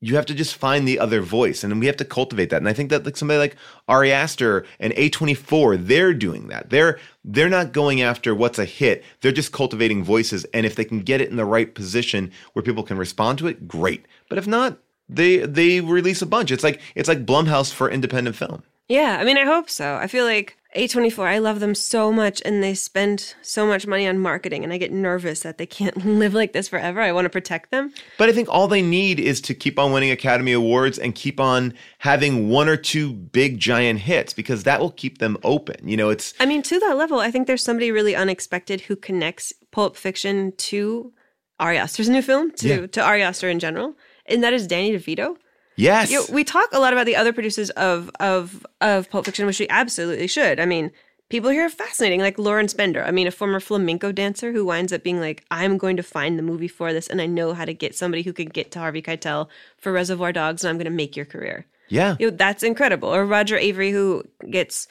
[0.00, 2.56] you have to just find the other voice and we have to cultivate that.
[2.56, 6.70] And I think that like somebody like Ari Aster and A24, they're doing that.
[6.70, 9.04] They're they're not going after what's a hit.
[9.20, 12.62] They're just cultivating voices and if they can get it in the right position where
[12.62, 14.06] people can respond to it, great.
[14.28, 14.78] But if not,
[15.08, 16.50] they they release a bunch.
[16.50, 18.62] It's like it's like Blumhouse for independent film.
[18.88, 19.96] Yeah, I mean, I hope so.
[19.96, 24.06] I feel like A24, I love them so much and they spend so much money
[24.06, 27.00] on marketing, and I get nervous that they can't live like this forever.
[27.00, 27.92] I want to protect them.
[28.18, 31.40] But I think all they need is to keep on winning Academy Awards and keep
[31.40, 35.88] on having one or two big giant hits because that will keep them open.
[35.88, 38.94] You know, it's I mean, to that level, I think there's somebody really unexpected who
[38.94, 41.12] connects Pulp Fiction to
[41.58, 42.86] Ari Aster's new film, to, Yeah.
[42.86, 43.96] to Ari Aster in general,
[44.26, 45.36] and that is Danny DeVito.
[45.80, 46.10] Yes.
[46.10, 49.46] You know, we talk a lot about the other producers of of of Pulp Fiction,
[49.46, 50.60] which we absolutely should.
[50.60, 50.90] I mean,
[51.28, 53.02] people here are fascinating, like Lawrence Bender.
[53.02, 56.38] I mean, a former flamenco dancer who winds up being like, "I'm going to find
[56.38, 58.78] the movie for this, and I know how to get somebody who can get to
[58.78, 62.16] Harvey Keitel for Reservoir Dogs, and I'm going to make your career." yeah.
[62.18, 63.08] You know, that's incredible.
[63.08, 64.86] Or Roger Avary, who gets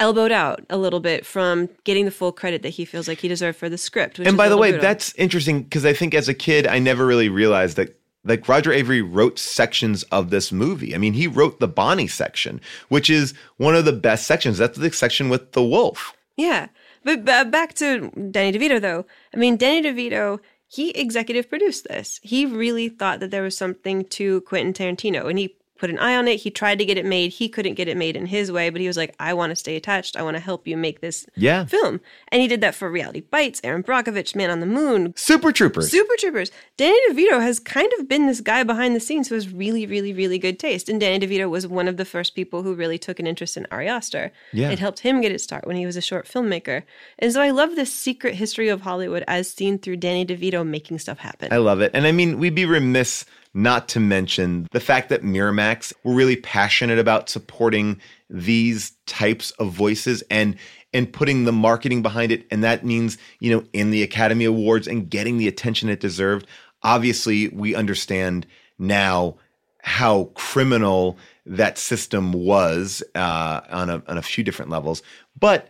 [0.00, 3.28] elbowed out a little bit from getting the full credit that he feels like he
[3.28, 4.18] deserved for the script.
[4.18, 4.82] which and by the way, brutal.
[4.82, 8.70] that's interesting because I think as a kid, I never really realized that like Roger
[8.70, 10.94] Avary wrote sections of this movie.
[10.94, 14.58] I mean, he wrote the Bonnie section, which is one of the best sections.
[14.58, 16.14] That's the section with the wolf.
[16.36, 16.68] Yeah.
[17.04, 19.04] But back to Danny DeVito, though.
[19.34, 22.18] I mean, Danny DeVito, he executive produced this.
[22.22, 25.54] He really thought that there was something to Quentin Tarantino, and he
[25.84, 26.40] put an eye on it.
[26.40, 27.30] He tried to get it made.
[27.30, 29.56] He couldn't get it made in his way, but he was like, I want to
[29.56, 30.16] stay attached.
[30.16, 31.66] I want to help you make this Yeah.
[31.66, 32.00] film.
[32.28, 35.90] And he did that for Reality Bites, Erin Brockovich, Man on the Moon, Super Troopers.
[35.90, 36.50] Super Troopers.
[36.78, 40.14] Danny DeVito has kind of been this guy behind the scenes who has really, really,
[40.14, 40.88] really good taste.
[40.88, 43.66] And Danny DeVito was one of the first people who really took an interest in
[43.70, 44.32] Ari Aster.
[44.54, 44.70] Yeah.
[44.70, 46.84] It helped him get his start when he was a short filmmaker.
[47.18, 50.98] And so I love this secret history of Hollywood as seen through Danny DeVito making
[50.98, 51.52] stuff happen.
[51.52, 51.90] I love it.
[51.92, 56.36] And I mean, we'd be remiss not to mention the fact that Miramax were really
[56.36, 60.56] passionate about supporting these types of voices and
[60.92, 64.86] and putting the marketing behind it and that means, you know, in the Academy Awards
[64.86, 66.46] and getting the attention it deserved.
[66.82, 68.46] Obviously, we understand
[68.78, 69.36] now
[69.82, 75.02] how criminal that system was uh, on a on a few different levels.
[75.38, 75.68] But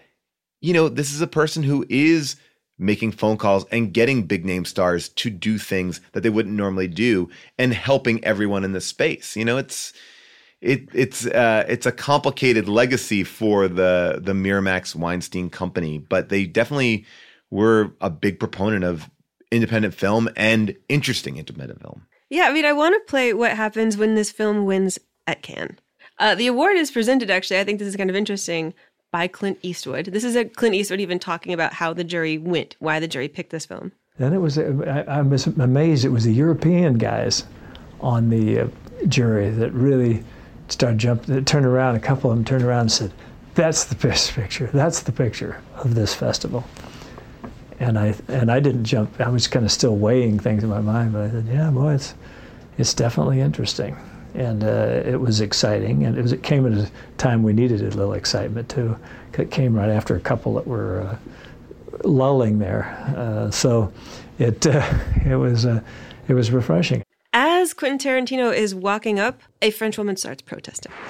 [0.61, 2.37] you know, this is a person who is
[2.79, 6.89] making phone calls and getting big name stars to do things that they wouldn't normally
[6.89, 9.37] do and helping everyone in the space.
[9.37, 9.93] You know, it's
[10.61, 16.47] it it's uh it's a complicated legacy for the the Miramax Weinstein company, but they
[16.47, 17.07] definitely
[17.51, 19.09] were a big proponent of
[19.53, 22.07] independent film and interesting independent film.
[22.31, 25.79] Yeah, I mean, I want to play what happens when this film wins at Cannes.
[26.19, 28.75] Uh, the award is presented, actually, I think this is kind of interesting,
[29.15, 30.07] by Clint Eastwood.
[30.07, 33.29] This is a Clint Eastwood even talking about how the jury went, why the jury
[33.29, 33.93] picked this film.
[34.19, 37.45] Then it was, I, I was amazed, it was the European guys
[38.01, 38.67] on the uh,
[39.07, 40.25] jury that really
[40.67, 43.13] started jumping, that turned around, a couple of them turned around and said,
[43.55, 46.65] that's the best picture, that's the picture of this festival.
[47.79, 50.81] And I, and I didn't jump, I was kind of still weighing things in my
[50.81, 52.17] mind, but I said, yeah, boy, it's,
[52.79, 53.97] it's definitely interesting.
[54.35, 57.81] And uh, it was exciting, and it, was, it came at a time we needed
[57.81, 58.99] a little excitement too.
[59.39, 61.17] It came right after a couple that were uh,
[62.03, 63.93] lulling there, uh, so
[64.41, 64.93] it uh,
[65.25, 65.81] it was uh,
[66.27, 67.05] it was refreshing.
[67.33, 70.91] As Quentin Tarantino is walking up, a French woman starts protesting.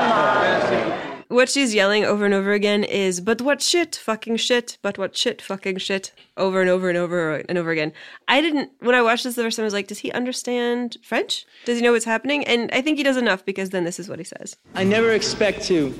[1.30, 5.16] What she's yelling over and over again is, but what shit, fucking shit, but what
[5.16, 7.92] shit, fucking shit, over and over and over and over again.
[8.26, 10.96] I didn't, when I watched this the first time, I was like, does he understand
[11.04, 11.46] French?
[11.66, 12.44] Does he know what's happening?
[12.48, 14.56] And I think he does enough because then this is what he says.
[14.74, 15.94] I never expect to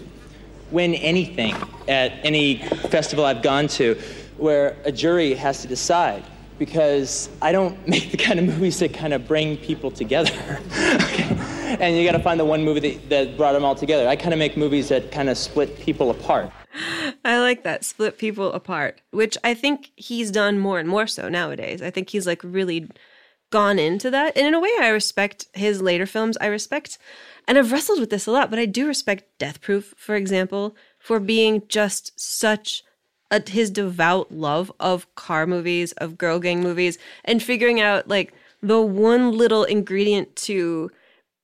[0.72, 1.54] win anything
[1.86, 2.56] at any
[2.90, 3.94] festival I've gone to
[4.36, 6.24] where a jury has to decide
[6.58, 10.58] because I don't make the kind of movies that kind of bring people together.
[11.80, 14.08] And you got to find the one movie that, that brought them all together.
[14.08, 16.50] I kind of make movies that kind of split people apart.
[17.24, 21.28] I like that split people apart, which I think he's done more and more so
[21.28, 21.80] nowadays.
[21.80, 22.88] I think he's like really
[23.50, 24.36] gone into that.
[24.36, 26.36] And in a way, I respect his later films.
[26.40, 26.98] I respect,
[27.46, 30.76] and I've wrestled with this a lot, but I do respect Death Proof, for example,
[30.98, 32.82] for being just such
[33.30, 38.32] a, his devout love of car movies, of girl gang movies, and figuring out like
[38.62, 40.90] the one little ingredient to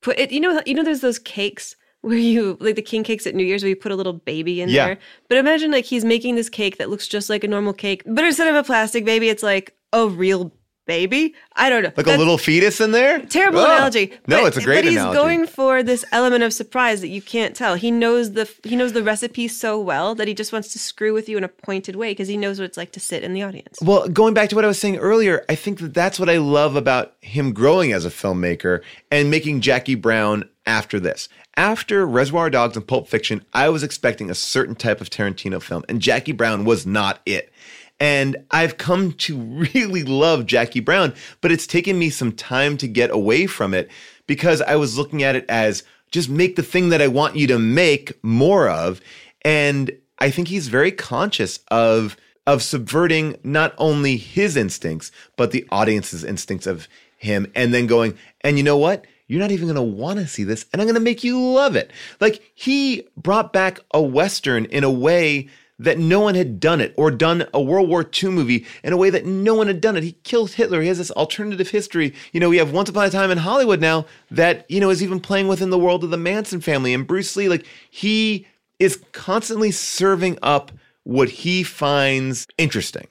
[0.06, 0.30] put it.
[0.30, 3.44] You know, you know, there's those cakes where you like the king cakes at New
[3.44, 4.86] Year's where you put a little baby in Yeah.
[4.86, 4.98] there.
[5.28, 8.24] But imagine like he's making this cake that looks just like a normal cake, but
[8.24, 10.52] instead of a plastic baby, it's like a real
[10.86, 11.34] baby.
[11.54, 11.92] I don't know.
[11.96, 13.18] Like a little fetus in there?
[13.20, 13.64] Terrible Oh.
[13.64, 14.12] analogy.
[14.26, 15.16] No, but- it's a great But he's analogy.
[15.18, 17.74] going for this element of surprise that you can't tell.
[17.74, 21.12] He knows the he knows the recipe so well that he just wants to screw
[21.12, 23.32] with you in a pointed way because he knows what it's like to sit in
[23.34, 23.78] the audience.
[23.82, 26.38] Well, going back to what I was saying earlier, I think that that's what I
[26.38, 28.80] love about him growing as a filmmaker
[29.10, 31.28] and making Jackie Brown after this.
[31.58, 35.84] After Reservoir Dogs and Pulp Fiction, I was expecting a certain type of Tarantino film,
[35.88, 37.50] and Jackie Brown was not it.
[37.98, 39.38] And I've come to
[39.74, 43.90] really love Jackie Brown, but it's taken me some time to get away from it
[44.26, 47.46] because I was looking at it as just make the thing that I want you
[47.48, 49.00] to make more of.
[49.42, 52.16] And I think he's very conscious of
[52.46, 56.88] of subverting not only his instincts, but the audience's instincts of
[57.18, 59.04] him, and then going, and you know what?
[59.26, 61.42] You're not even going to want to see this, and I'm going to make you
[61.42, 61.90] love it.
[62.20, 66.94] Like he brought back a Western in a way that no one had done it,
[66.96, 69.96] or done a World War II movie in a way that no one had done
[69.96, 70.02] it.
[70.02, 70.80] He killed Hitler.
[70.80, 72.14] He has this alternative history.
[72.32, 75.02] You know, we have Once Upon a Time in Hollywood now that, you know, is
[75.02, 76.94] even playing within the world of the Manson family.
[76.94, 78.46] And Bruce Lee, like, he
[78.78, 80.72] is constantly serving up
[81.04, 83.06] what he finds interesting.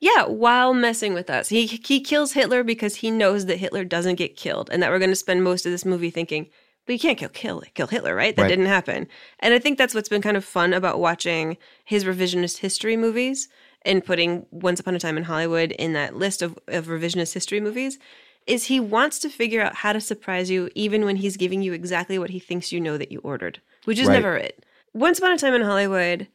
[0.00, 1.48] Yeah, while messing with us.
[1.48, 4.98] He he kills Hitler because he knows that Hitler doesn't get killed and that we're
[4.98, 6.50] going to spend most of this movie thinking,
[6.86, 8.34] but you can't kill kill, kill Hitler, right?
[8.34, 8.48] That Right.
[8.48, 9.08] didn't happen.
[9.40, 13.48] And I think that's what's been kind of fun about watching his revisionist history movies
[13.82, 17.60] and putting Once Upon a Time in Hollywood in that list of, of revisionist history
[17.60, 17.98] movies
[18.46, 21.72] is he wants to figure out how to surprise you even when he's giving you
[21.72, 24.14] exactly what he thinks you know that you ordered, which is Right.
[24.14, 24.64] never it.
[24.92, 26.26] Once Upon a Time in Hollywood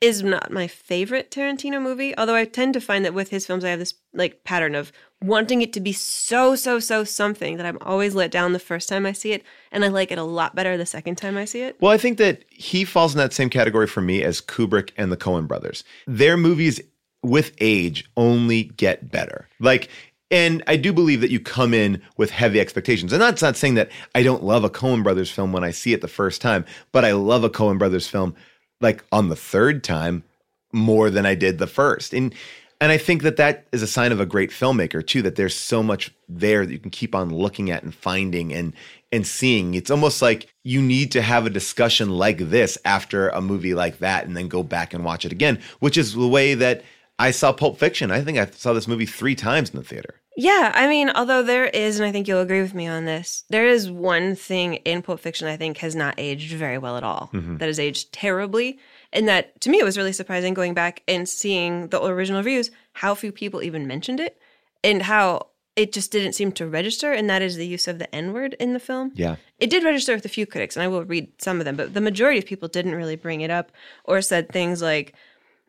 [0.00, 3.64] is not my favorite Tarantino movie, although I tend to find that with his films
[3.64, 4.92] I have this like pattern of
[5.22, 8.88] wanting it to be so so so something that I'm always let down the first
[8.88, 9.42] time I see it
[9.72, 11.76] and I like it a lot better the second time I see it.
[11.80, 15.10] Well, I think that he falls in that same category for me as Kubrick and
[15.10, 15.84] the Coen brothers.
[16.06, 16.80] Their movies
[17.22, 19.48] with age only get better.
[19.58, 19.88] Like,
[20.30, 23.12] and I do believe that you come in with heavy expectations.
[23.12, 25.92] And that's not saying that I don't love a Coen brothers film when I see
[25.92, 28.34] it the first time, but I love a Coen brothers film
[28.80, 30.24] like on the third time
[30.72, 32.12] more than I did the first.
[32.12, 32.34] And
[32.80, 35.54] and I think that that is a sign of a great filmmaker too that there's
[35.54, 38.72] so much there that you can keep on looking at and finding and
[39.12, 39.74] and seeing.
[39.74, 43.98] It's almost like you need to have a discussion like this after a movie like
[43.98, 46.82] that and then go back and watch it again, which is the way that
[47.18, 48.10] I saw Pulp Fiction.
[48.10, 50.20] I think I saw this movie 3 times in the theater.
[50.36, 53.44] Yeah, I mean, although there is, and I think you'll agree with me on this,
[53.48, 57.04] there is one thing in Pulp Fiction I think has not aged very well at
[57.04, 57.30] all.
[57.32, 57.58] Mhm.
[57.58, 58.78] That has aged terribly.
[59.16, 62.70] And that to me it was really surprising going back and seeing the original reviews,
[62.92, 64.38] how few people even mentioned it
[64.84, 67.12] and how it just didn't seem to register.
[67.12, 69.12] And that is the use of the N word in the film.
[69.14, 69.36] Yeah.
[69.58, 71.94] It did register with a few critics, and I will read some of them, but
[71.94, 73.72] the majority of people didn't really bring it up
[74.04, 75.14] or said things like,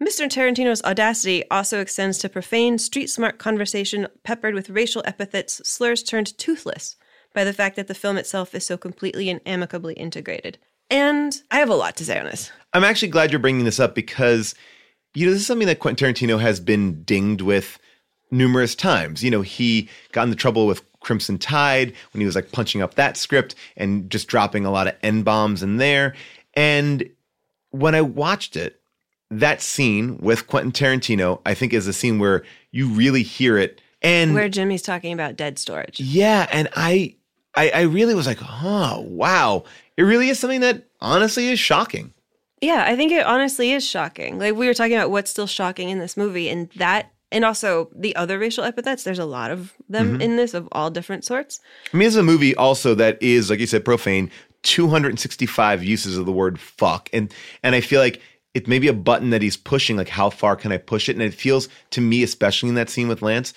[0.02, 0.30] Mr.
[0.30, 6.38] Tarantino's audacity also extends to profane, street smart conversation peppered with racial epithets, slurs turned
[6.38, 6.96] toothless
[7.34, 10.58] by the fact that the film itself is so completely and amicably integrated.
[10.90, 12.52] And I have a lot to say on this.
[12.74, 14.56] I'm actually glad you're bringing this up because,
[15.14, 17.80] you know, this is something that Quentin Tarantino has been dinged with
[18.32, 19.24] numerous times.
[19.24, 22.96] You know, he got into trouble with Crimson Tide when he was like punching up
[22.96, 26.16] that script and just dropping a lot of N bombs in there.
[26.54, 27.10] And
[27.72, 28.80] when I watched it,
[29.30, 33.82] that scene with Quentin Tarantino, I think is a scene where you really hear it.
[34.02, 36.00] And Where Jimmy's talking about dead storage.
[36.00, 37.16] yeah, and I,
[37.56, 39.64] I, I really was like, oh wow,
[39.98, 42.14] it really is something that honestly is shocking.
[42.62, 44.40] Yeah, I think it honestly is shocking.
[44.40, 47.90] Like we were talking about what's still shocking in this movie, and that, and also
[47.96, 49.04] the other racial epithets.
[49.04, 50.22] There's a lot of them Mhm.
[50.22, 51.60] in this of all different sorts.
[51.94, 54.32] I mean, it's a movie also that is, like you said, profane.
[54.64, 57.32] 265 uses of the word fuck, and
[57.64, 58.22] and I feel like
[58.54, 59.96] it may be a button that he's pushing.
[59.98, 61.14] Like, how far can I push it?
[61.16, 63.54] And it feels to me, especially in that scene with Lance,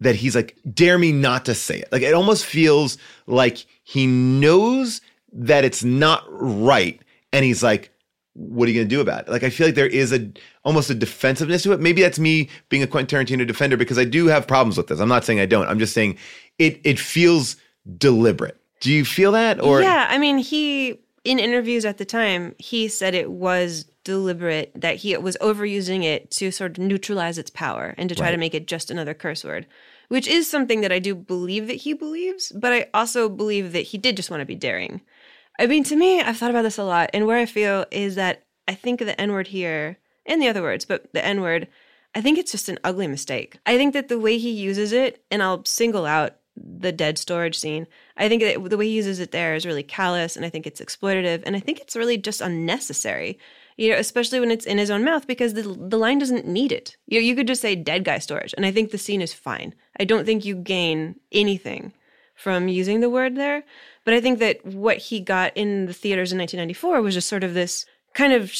[0.00, 1.88] that he's like, dare me not to say it.
[1.90, 5.00] Like, it almost feels like he knows
[5.36, 7.00] that it's not right,
[7.32, 7.92] and he's like,
[8.34, 9.30] what are you going to do about it?
[9.30, 10.30] Like, I feel like there is a
[10.64, 11.80] almost a defensiveness to it.
[11.80, 15.00] Maybe that's me being a Quentin Tarantino defender because I do have problems with this.
[15.00, 15.66] I'm not saying I don't.
[15.68, 16.18] I'm just saying
[16.58, 17.56] it it feels
[17.96, 18.60] deliberate.
[18.80, 19.60] Do you feel that?
[19.60, 24.70] Or yeah, I mean, he in interviews at the time he said it was deliberate
[24.76, 28.36] that he was overusing it to sort of neutralize its power and to try to
[28.36, 29.66] make it just another curse word,
[30.08, 33.80] which is something that I do believe that he believes, but I also believe that
[33.80, 35.00] he did just want to be daring.
[35.58, 38.14] I mean, to me, I've thought about this a lot, and where I feel is
[38.16, 41.68] that I think the N word here and the other words, but the N word,
[42.14, 43.58] I think it's just an ugly mistake.
[43.66, 47.58] I think that the way he uses it, and I'll single out the dead storage
[47.58, 47.86] scene,
[48.16, 50.66] I think that the way he uses it there is really callous, and I think
[50.66, 53.38] it's exploitative, and I think it's really just unnecessary.
[53.76, 56.72] You know, especially when it's in his own mouth, because the the line doesn't need
[56.72, 56.96] it.
[57.06, 59.34] You know, you could just say "dead guy storage," and I think the scene is
[59.34, 59.74] fine.
[60.00, 61.92] I don't think you gain anything
[62.34, 63.64] from using the word there.
[64.06, 67.44] But I think that what he got in the theaters in 1994 was just sort
[67.44, 67.84] of this
[68.14, 68.50] kind of,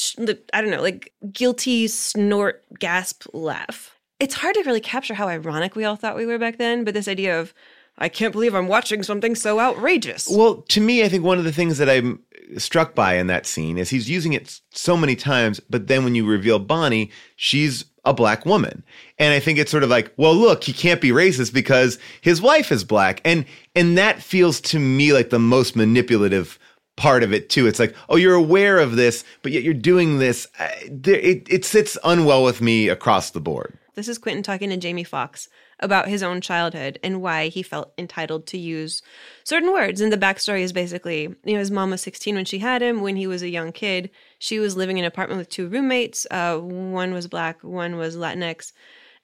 [0.53, 3.95] I don't know, like guilty snort, gasp, laugh.
[4.19, 6.93] It's hard to really capture how ironic we all thought we were back then, but
[6.93, 7.53] this idea of,
[7.97, 10.27] I can't believe I'm watching something so outrageous.
[10.29, 12.19] Well, to me, I think one of the things that I'm
[12.57, 16.15] struck by in that scene is he's using it so many times, but then when
[16.15, 18.83] you reveal Bonnie, she's a black woman.
[19.19, 22.41] And I think it's sort of like, well, look, he can't be racist because his
[22.41, 23.21] wife is black.
[23.25, 23.45] And
[23.75, 26.57] and that feels to me like the most manipulative
[26.95, 27.67] part of it too.
[27.67, 30.47] It's like, oh, you're aware of this, but yet you're doing this.
[30.59, 33.77] It, it sits unwell with me across the board.
[33.95, 35.47] This is Quentin talking to Jamie Foxx
[35.79, 39.01] about his own childhood and why he felt entitled to use
[39.43, 40.01] certain words.
[40.01, 43.01] And the backstory is basically, you know, his mom was 16 when she had him.
[43.01, 44.09] When he was a young kid,
[44.39, 46.25] she was living in an apartment with two roommates.
[46.31, 48.73] Uh, one was black, one was Latinx.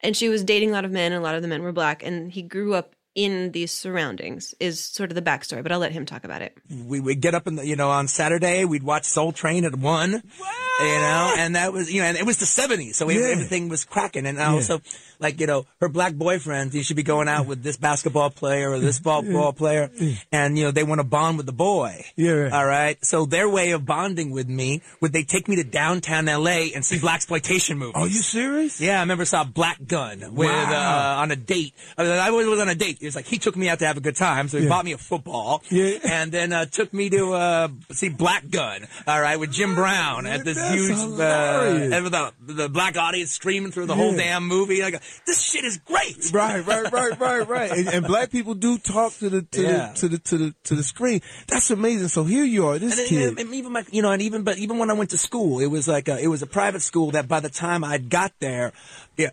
[0.02, 1.72] And she was dating a lot of men, and a lot of the men were
[1.72, 2.04] black.
[2.04, 5.92] And he grew up in these surroundings is sort of the backstory, but I'll let
[5.92, 6.58] him talk about it.
[6.70, 9.76] We would get up in the, you know, on Saturday, we'd watch Soul Train at
[9.76, 13.28] one, you know, and that was, you know, and it was the 70s, so Yeah.
[13.28, 14.26] everything was cracking.
[14.26, 14.78] And Yeah.
[15.20, 18.72] Like, you know, her black boyfriend, you should be going out with this basketball player
[18.72, 19.90] or this football player,
[20.32, 22.06] and, you know, they want to bond with the boy.
[22.16, 22.52] Yeah, right.
[22.54, 23.06] All right.
[23.06, 26.84] So their way of bonding with me would they take me to downtown LA and
[26.86, 27.96] see black exploitation movies.
[27.96, 28.82] Are you serious?
[28.82, 31.16] Yeah, I remember saw Black Gunn with Wow.
[31.18, 31.74] uh, on a date.
[31.98, 32.98] I, mean, I was on a date.
[33.02, 34.70] It was like he took me out to have a good time, so he Yeah.
[34.70, 35.62] bought me a football.
[35.70, 35.98] Yeah.
[36.04, 38.88] and then uh, took me to uh, see Black Gunn.
[39.08, 42.98] All right, with Jim Brown at this That's huge uh, and with the the black
[42.98, 44.82] audience screaming through the whole damn movie.
[44.82, 46.18] Like this shit is great.
[46.34, 47.72] Right, right, right, right, right.
[47.72, 49.94] And, and black people do talk to the to Yeah.
[49.94, 51.22] the to the to the to the screen.
[51.48, 52.08] That's amazing.
[52.10, 53.30] So here you are, this And, kid.
[53.30, 55.60] and, and even my, you know, and even but even when I went to school,
[55.60, 58.32] it was like a, it was a private school that by the time I got
[58.40, 58.72] there,
[59.18, 59.30] yeah,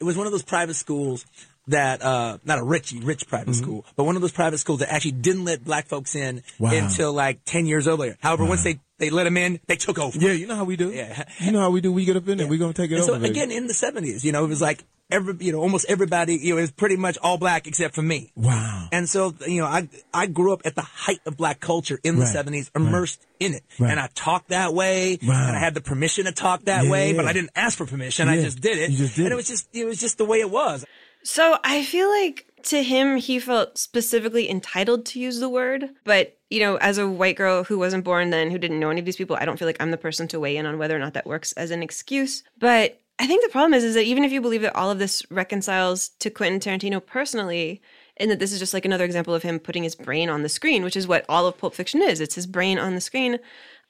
[0.00, 1.26] it was one of those private schools
[1.68, 3.62] that uh not a rich rich private Mm-hmm.
[3.62, 6.72] school, but one of those private schools that actually didn't let black folks in Wow.
[6.72, 8.16] until like ten years earlier.
[8.20, 10.16] However, once they they let them in, they took over.
[10.18, 10.90] yeah, you know how we do.
[10.90, 11.24] Yeah.
[11.40, 11.92] You know how we do.
[11.92, 12.46] We get up in there.
[12.46, 13.12] We're gonna take it And over.
[13.14, 13.30] so baby.
[13.30, 16.54] again, in the seventies, you know, it was like every you know almost everybody you
[16.54, 18.32] know is pretty much all black except for me.
[18.34, 18.88] Wow.
[18.92, 22.16] And so, you know, I I grew up at the height of black culture in
[22.16, 22.34] the Right.
[22.34, 23.62] 70s, immersed in it.
[23.78, 23.90] Right.
[23.90, 25.48] And I talked that way, Wow.
[25.48, 27.26] and I had the permission to talk that Yeah, way, but.
[27.26, 28.28] I didn't ask for permission.
[28.28, 28.90] I just did it.
[28.90, 29.34] You just did and it.
[29.34, 30.84] it was just it was just the way it was.
[31.24, 35.90] So I feel like to him, he felt specifically entitled to use the word.
[36.04, 39.00] But, you know, as a white girl who wasn't born then, who didn't know any
[39.00, 40.96] of these people, I don't feel like I'm the person to weigh in on whether
[40.96, 42.42] or not that works as an excuse.
[42.58, 44.98] But I think the problem is, is that even if you believe that all of
[44.98, 47.82] this reconciles to Quentin Tarantino personally,
[48.16, 50.48] and that this is just like another example of him putting his brain on the
[50.48, 52.20] screen, which is what all of Pulp Fiction is.
[52.20, 53.38] It's his brain on the screen.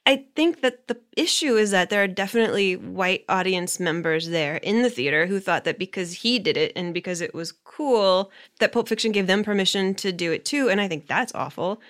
[0.05, 4.83] I think that the issue is that there are definitely white audience members there in
[4.83, 8.73] the theater who thought that because he did it and because it was cool, that
[8.73, 10.69] Pulp Fiction gave them permission to do it too.
[10.69, 11.81] And I think that's awful.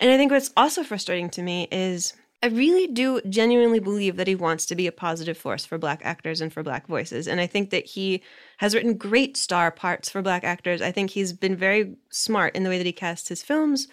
[0.00, 2.12] And I think what's also frustrating to me is
[2.42, 6.00] I really do genuinely believe that he wants to be a positive force for black
[6.04, 7.28] actors and for black voices.
[7.28, 8.20] And I think that he
[8.58, 10.82] has written great star parts for black actors.
[10.82, 13.86] I think he's been very smart in the way that he casts his films.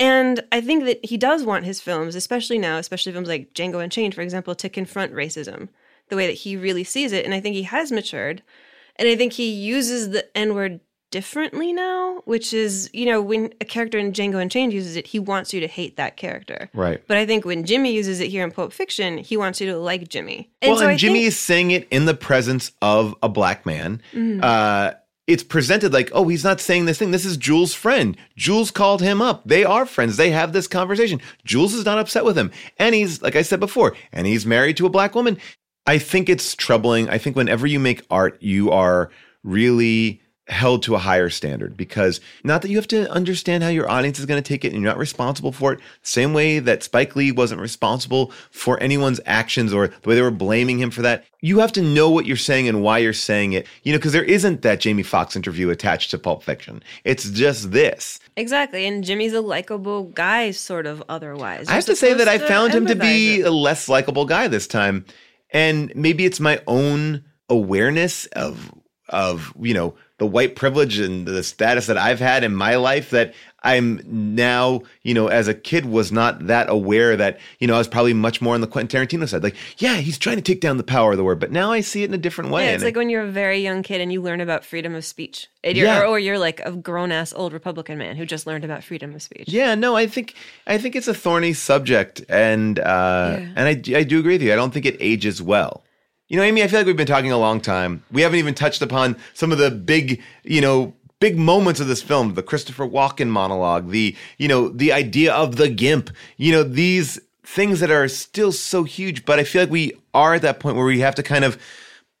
[0.00, 3.82] And I think that he does want his films, especially now, especially films like Django
[3.82, 5.68] Unchained, for example, to confront racism
[6.08, 7.24] the way that he really sees it.
[7.24, 8.42] And I think he has matured.
[8.96, 10.80] And I think he uses the N word
[11.10, 15.20] differently now, which is, you know, when a character in Django Unchained uses it, he
[15.20, 16.68] wants you to hate that character.
[16.74, 17.00] Right.
[17.06, 19.78] But I think when Jimmy uses it here in Pulp Fiction, he wants you to
[19.78, 20.50] like Jimmy.
[20.60, 23.64] well, so and I Jimmy think- is saying it in the presence of a black
[23.64, 24.02] man.
[24.12, 24.42] Mhm.
[24.42, 24.94] Uh,
[25.26, 27.10] it's presented like, oh, he's not saying this thing.
[27.10, 28.16] This is Jules' friend.
[28.36, 29.42] Jules called him up.
[29.46, 30.16] They are friends.
[30.16, 31.20] They have this conversation.
[31.44, 32.50] Jules is not upset with him.
[32.78, 35.38] And he's, like I said before, and he's married to a black woman.
[35.86, 37.08] I think it's troubling.
[37.08, 39.10] I think whenever you make art, you are
[39.42, 43.88] really held to a higher standard because not that you have to understand how your
[43.90, 46.82] audience is going to take it and you're not responsible for it same way that
[46.82, 51.02] Spike Lee wasn't responsible for anyone's actions or the way they were blaming him for
[51.02, 53.98] that you have to know what you're saying and why you're saying it you know
[53.98, 58.86] because there isn't that Jamie Foxx interview attached to Pulp Fiction it's just this Exactly.
[58.86, 61.68] And Jimmy's a likable guy, sort of otherwise.
[61.68, 63.46] I have to say that I found him to be it.
[63.46, 65.04] a less likable guy this time.
[65.50, 68.72] And maybe it's my own awareness of
[69.10, 73.10] of, you know, the white privilege and the status that I've had in my life
[73.10, 77.74] that I'm now, you know, as a kid was not that aware that, you know,
[77.74, 79.42] I was probably much more on the Quentin Tarantino side.
[79.42, 81.80] Like, yeah, he's trying to take down the power of the word, but now I
[81.80, 82.64] see it in a different way.
[82.66, 85.04] Yeah, it's like when you're a very young kid and you learn about freedom of
[85.04, 85.48] speech.
[85.62, 86.00] You're, Yeah.
[86.00, 89.14] or, or you're like a grown ass old Republican man who just learned about freedom
[89.14, 89.48] of speech.
[89.48, 90.34] Yeah, no, I think
[90.66, 93.48] I think it's a thorny subject, and uh, Yeah.
[93.56, 94.52] and I I do agree with you.
[94.52, 95.83] I don't think it ages well.
[96.28, 98.02] You know, Amy, I feel like we've been talking a long time.
[98.10, 102.02] We haven't even touched upon some of the big, you know, big moments of this
[102.02, 102.34] film.
[102.34, 106.10] The Christopher Walken monologue, the you know, the idea of the gimp.
[106.38, 109.26] You know, these things that are still so huge.
[109.26, 111.58] But I feel like we are at that point where we have to kind of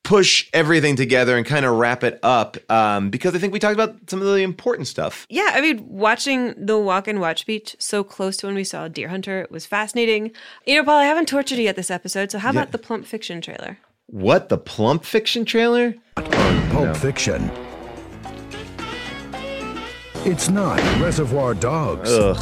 [0.02, 3.72] push everything together and kind of wrap it up um, because I think we talked
[3.72, 5.26] about some of the important stuff.
[5.30, 9.08] Yeah, I mean, watching the Walken watch speech so close to when we saw Deer
[9.08, 10.30] Hunter was fascinating.
[10.66, 12.60] You know, Paul, I haven't tortured you yet this episode, so how Yeah.
[12.60, 13.78] about the Plump Fiction trailer?
[14.08, 15.94] What the Plump Fiction trailer?
[16.16, 17.50] Pulp Fiction.
[20.26, 22.10] It's not Reservoir Dogs.
[22.10, 22.36] Ugh.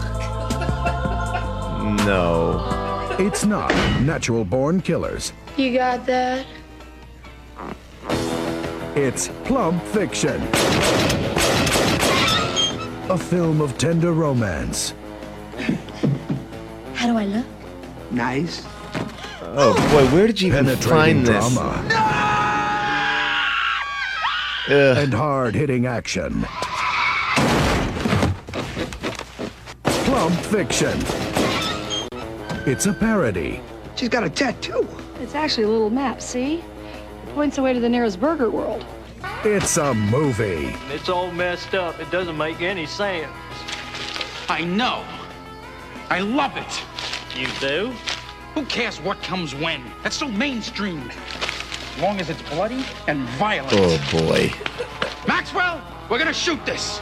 [2.04, 3.16] No.
[3.18, 5.32] It's not Natural Born Killers.
[5.56, 6.44] You got that?
[8.96, 10.42] It's Plump Fiction.
[13.08, 14.94] A film of tender romance.
[16.94, 17.46] How do I look?
[18.10, 18.66] Nice.
[19.55, 21.55] Oh boy, where did you even find this?
[21.55, 21.84] drama.
[24.70, 26.46] And hard hitting action.
[29.84, 30.98] Plump Fiction.
[32.66, 33.61] It's a parody.
[33.94, 34.88] She's got a tattoo.
[35.20, 36.55] It's actually a little map, see?
[36.55, 38.86] It points away to the nearest burger world.
[39.44, 40.74] It's a movie.
[40.88, 42.00] It's all messed up.
[42.00, 43.30] It doesn't make any sense.
[44.48, 45.05] I know.
[46.09, 47.38] I love it.
[47.38, 47.92] You do?
[48.55, 49.82] Who cares what comes when?
[50.03, 51.11] That's so mainstream.
[51.11, 53.72] As long as it's bloody and violent.
[53.74, 54.53] Oh boy.
[55.26, 55.80] Maxwell,
[56.11, 57.00] we're gonna shoot this.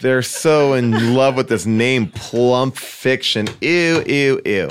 [0.00, 3.48] They're so in love with this name, Plump Fiction.
[3.60, 4.70] Ew, ew, ew.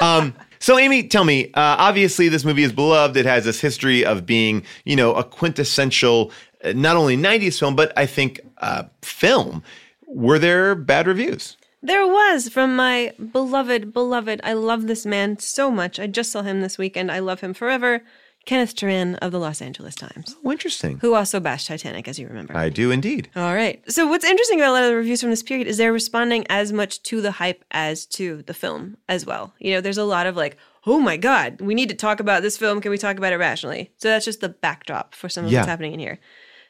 [0.00, 1.48] Um, so, Amy, tell me.
[1.48, 3.16] Uh, obviously, this movie is beloved.
[3.16, 6.32] It has this history of being, you know, a quintessential,
[6.64, 9.62] uh, not only '90s film, but I think uh, film.
[10.06, 11.58] Were there bad reviews?
[11.82, 15.98] There was from my beloved, beloved, I love this man so much.
[15.98, 17.10] I just saw him this weekend.
[17.10, 18.02] I love him forever.
[18.44, 20.34] Kenneth Turan of the Los Angeles Times.
[20.44, 20.98] Oh, interesting.
[20.98, 22.56] Who also bashed Titanic, as you remember.
[22.56, 23.30] I do indeed.
[23.36, 23.80] All right.
[23.90, 26.44] So what's interesting about a lot of the reviews from this period is they're responding
[26.48, 29.54] as much to the hype as to the film as well.
[29.60, 30.56] You know, there's a lot of like,
[30.86, 32.80] oh my God, we need to talk about this film.
[32.80, 33.92] Can we talk about it rationally?
[33.98, 35.60] So that's just the backdrop for some of Yeah.
[35.60, 36.18] what's happening in here.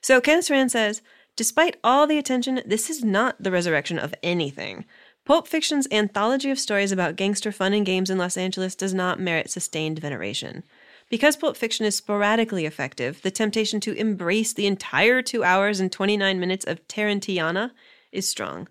[0.02, 1.00] So Kenneth Turan says,
[1.36, 4.84] despite all the attention, this is not the resurrection of anything.
[5.24, 9.20] Pulp Fiction's anthology of stories about gangster fun and games in Los Angeles does not
[9.20, 10.64] merit sustained veneration.
[11.08, 15.92] Because Pulp Fiction is sporadically effective, the temptation to embrace the entire two hours and
[15.92, 17.70] 29 minutes of Tarantiana
[18.10, 18.66] is strong.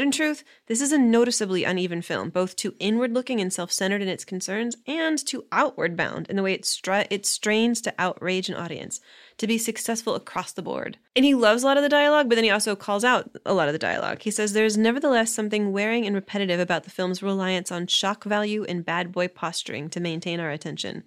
[0.00, 3.70] But in truth, this is a noticeably uneven film, both too inward looking and self
[3.70, 6.66] centered in its concerns, and too outward bound in the way it,
[7.10, 9.02] it strains to outrage an audience,
[9.36, 10.96] to be successful across the board.
[11.14, 13.52] And he loves a lot of the dialogue, but then he also calls out a
[13.52, 14.22] lot of the dialogue.
[14.22, 18.24] He says there is nevertheless something wearing and repetitive about the film's reliance on shock
[18.24, 21.04] value and bad boy posturing to maintain our attention.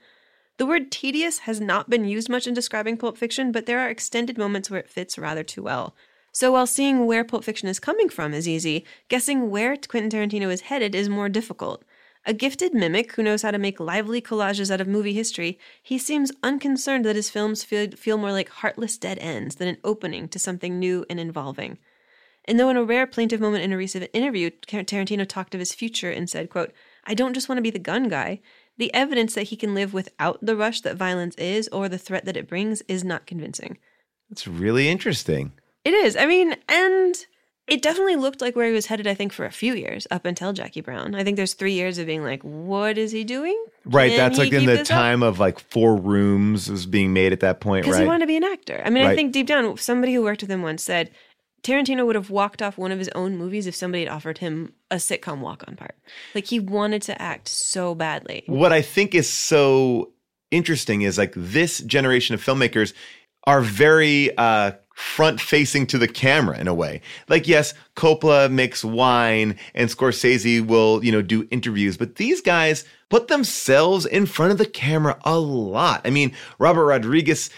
[0.57, 3.89] The word tedious has not been used much in describing Pulp Fiction, but there are
[3.89, 5.95] extended moments where it fits rather too well.
[6.35, 10.51] So while seeing where Pulp Fiction is coming from is easy, guessing where Quentin Tarantino
[10.51, 11.83] is headed is more difficult.
[12.25, 15.99] A gifted mimic who knows how to make lively collages out of movie history, he
[15.99, 20.27] seems unconcerned that his films feel, feel more like heartless dead ends than an opening
[20.29, 21.77] to something new and involving.
[22.45, 25.75] And though in a rare plaintive moment in a recent interview, Tarantino talked of his
[25.75, 26.73] future and said, quote,
[27.05, 28.41] I don't just want to be the gun guy.
[28.77, 32.25] The evidence that he can live without the rush that violence is or the threat
[32.25, 33.77] that it brings is not convincing.
[34.29, 35.51] That's really interesting.
[35.85, 36.15] It is.
[36.15, 37.15] I mean, and
[37.67, 40.25] it definitely looked like where he was headed, I think, for a few years up
[40.25, 41.15] until Jackie Brown.
[41.15, 43.61] I think there's three years of being like, what is he doing?
[43.85, 44.09] Right.
[44.09, 44.95] Can that's like in the this up?
[44.95, 48.03] time of like Four Rooms was being made at that point, Because right?
[48.03, 48.81] he wanted to be an actor.
[48.85, 51.11] I mean, I think deep down, somebody who worked with him once said
[51.63, 54.73] Tarantino would have walked off one of his own movies if somebody had offered him
[54.91, 55.95] a sitcom walk on part.
[56.35, 58.43] Like he wanted to act so badly.
[58.47, 60.11] what I think is so
[60.51, 62.93] interesting is like this generation of filmmakers
[63.45, 67.01] are very uh front facing to the camera in a way.
[67.27, 72.85] Like yes, Coppola makes wine and Scorsese will, you know, do interviews, but these guys
[73.09, 76.01] put themselves in front of the camera a lot.
[76.05, 77.49] I mean, Robert Rodriguez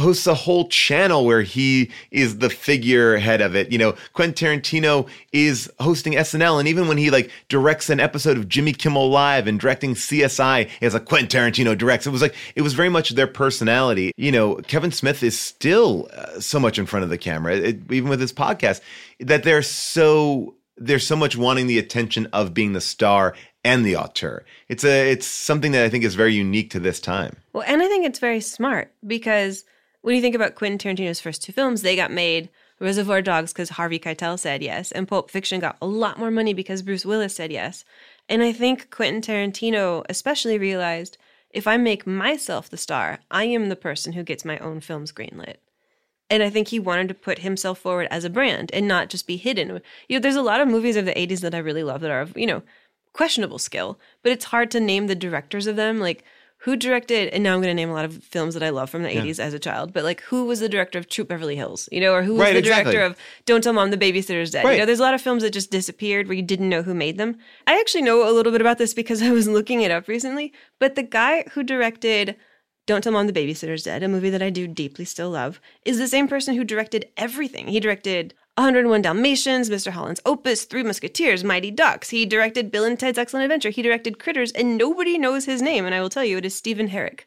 [0.00, 3.70] hosts a whole channel where he is the figurehead of it.
[3.72, 8.36] You know, Quentin Tarantino is hosting SNL, and even when he like directs an episode
[8.36, 12.06] of Jimmy Kimmel Live and directing CSI, as a Quentin Tarantino directs.
[12.06, 14.12] It was like it was very much their personality.
[14.16, 17.92] You know, Kevin Smith is still uh, so much in front of the camera, it,
[17.92, 18.80] even with his podcast,
[19.20, 23.34] that they're so there's so much wanting the attention of being the star
[23.64, 24.44] and the auteur.
[24.68, 27.36] It's a it's something that I think is very unique to this time.
[27.52, 29.64] Well, and I think it's very smart because
[30.02, 32.48] when you think about Quentin Tarantino's first two films, they got made
[32.80, 36.54] Reservoir Dogs because Harvey Keitel said yes, and Pulp Fiction got a lot more money
[36.54, 37.84] because Bruce Willis said yes.
[38.28, 41.18] And I think Quentin Tarantino especially realized
[41.50, 45.12] if I make myself the star, I am the person who gets my own films
[45.12, 45.56] greenlit.
[46.30, 49.26] And I think he wanted to put himself forward as a brand and not just
[49.26, 49.80] be hidden.
[50.08, 52.10] You know, there's a lot of movies of the 80s that I really love that
[52.10, 52.62] are, of, you know,
[53.14, 55.98] questionable skill, but it's hard to name the directors of them.
[55.98, 56.22] Like,
[56.62, 58.90] who directed, and now I'm going to name a lot of films that I love
[58.90, 59.22] from the Yeah.
[59.22, 61.88] 80s as a child, but like, who was the director of Troop Beverly Hills?
[61.92, 62.92] You know, or who was Right, the exactly.
[62.92, 63.16] director of
[63.46, 64.64] Don't Tell Mom the Babysitter's Dead?
[64.64, 64.72] Right.
[64.72, 66.94] You know, there's a lot of films that just disappeared where you didn't know who
[66.94, 67.38] made them.
[67.66, 70.52] I actually know a little bit about this because I was looking it up recently,
[70.80, 72.36] but the guy who directed
[72.86, 75.98] don't Tell Mom the Babysitter's Dead, a movie that I do deeply still love, is
[75.98, 77.66] the same person who directed everything.
[77.68, 79.92] He directed 101 Dalmatians, Mr.
[79.92, 82.10] Holland's Opus, Three Musketeers, Mighty Ducks.
[82.10, 83.70] He directed Bill and Ted's Excellent Adventure.
[83.70, 85.86] He directed Critters, and nobody knows his name.
[85.86, 87.20] And I will tell you, it is Stephen Herek.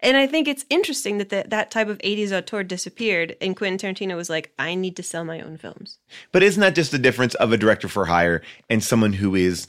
[0.00, 3.94] And I think it's interesting that the, that type of 80s auteur disappeared, and Quentin
[3.94, 5.98] Tarantino was like, I need to sell my own films.
[6.32, 9.68] But isn't that just the difference of a director for hire and someone who is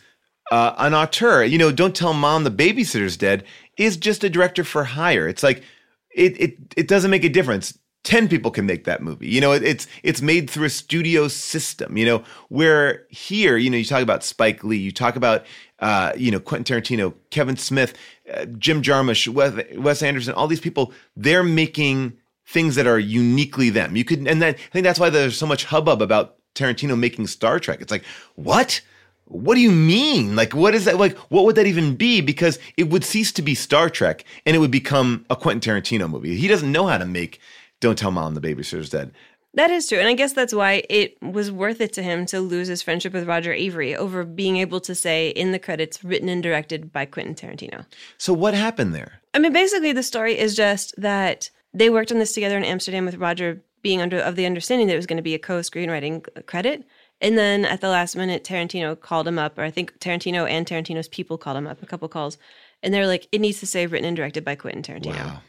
[0.52, 1.44] uh, an auteur?
[1.44, 3.44] You know, don't tell mom the babysitter's dead
[3.78, 5.28] is just a director for hire.
[5.28, 5.62] It's like
[6.10, 7.78] it it it doesn't make a difference.
[8.04, 9.30] Ten people can make that movie.
[9.30, 11.98] You know, it, it's it's made through a studio system.
[11.98, 15.46] You know, where here, you know, you talk about Spike Lee, you talk about
[15.80, 17.94] uh, you know Quentin Tarantino, Kevin Smith,
[18.34, 20.92] uh, Jim Jarmusch, Wes, Wes Anderson, all these people.
[21.16, 23.96] They're making things that are uniquely them.
[23.96, 27.28] You could, and then I think that's why there's so much hubbub about Tarantino making
[27.28, 27.82] Star Trek.
[27.82, 28.04] It's like,
[28.36, 28.82] what?
[29.26, 30.36] What do you mean?
[30.36, 30.98] Like, what is that?
[30.98, 32.22] Like, what would that even be?
[32.22, 36.10] Because it would cease to be Star Trek and it would become a Quentin Tarantino
[36.10, 36.36] movie.
[36.36, 37.40] He doesn't know how to make
[37.84, 39.12] Don't Tell Mom the Babysitter's Dead.
[39.56, 40.00] That is true.
[40.00, 43.12] And I guess that's why it was worth it to him to lose his friendship
[43.12, 47.06] with Roger Avary over being able to say in the credits, written and directed by
[47.06, 47.86] Quentin Tarantino.
[48.18, 49.20] So, what happened there?
[49.34, 53.04] I mean, basically, the story is just that they worked on this together in Amsterdam
[53.04, 56.46] with Roger being under of the understanding that it was going to be a co-screenwriting
[56.46, 56.86] credit.
[57.20, 60.66] And then at the last minute, Tarantino called him up, or I think Tarantino and
[60.66, 62.38] Tarantino's people called him up, a couple calls,
[62.82, 65.42] and they're like, "It needs to say written and directed by Quentin Tarantino,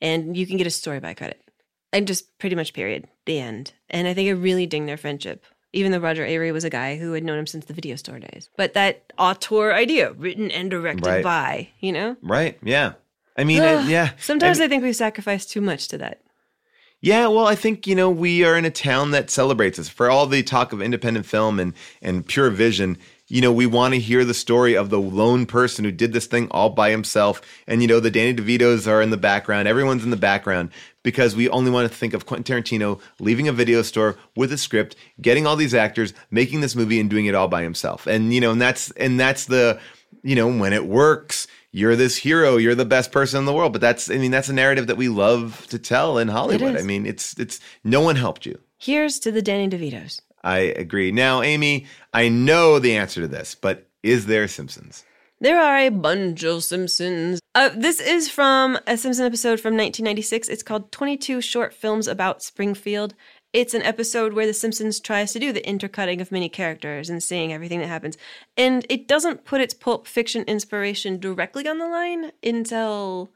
[0.00, 1.40] and you can get a story by credit."
[1.92, 3.72] And just pretty much period, the end.
[3.88, 5.44] And I think it really dinged their friendship.
[5.72, 8.18] Even though Roger Avary was a guy who had known him since the video store
[8.18, 11.22] days, but that auteur idea, written and directed Right.
[11.24, 12.58] by, you know, Right?
[12.62, 12.92] Yeah.
[13.36, 14.10] I mean, yeah.
[14.18, 16.22] Sometimes And- I think we sacrifice too much to that.
[17.00, 19.88] Yeah, well, I think you know we are in a town that celebrates us.
[19.88, 22.98] For all the talk of independent film and and pure vision,
[23.28, 26.26] you know, we want to hear the story of the lone person who did this
[26.26, 27.40] thing all by himself.
[27.66, 29.68] And you know, the Danny DeVitos are in the background.
[29.68, 30.70] Everyone's in the background
[31.02, 34.58] because we only want to think of Quentin Tarantino leaving a video store with a
[34.58, 38.06] script, getting all these actors, making this movie, and doing it all by himself.
[38.06, 39.78] And you know, and that's and that's the
[40.22, 43.72] you know when it works you're this hero you're the best person in the world
[43.72, 46.82] but that's i mean that's a narrative that we love to tell in hollywood i
[46.82, 50.20] mean it's it's no one helped you Here's to the Danny DeVitos.
[50.44, 55.04] I agree now amy i know the answer to this but is there simpsons
[55.40, 57.38] There are a bunch of Simpsons.
[57.54, 60.48] Uh, this is from a Simpson episode from 1996.
[60.48, 63.14] It's called 22 Short Films About Springfield.
[63.52, 67.22] It's an episode where The Simpsons tries to do the intercutting of many characters and
[67.22, 68.18] seeing everything that happens.
[68.56, 73.30] And it doesn't put its pulp fiction inspiration directly on the line until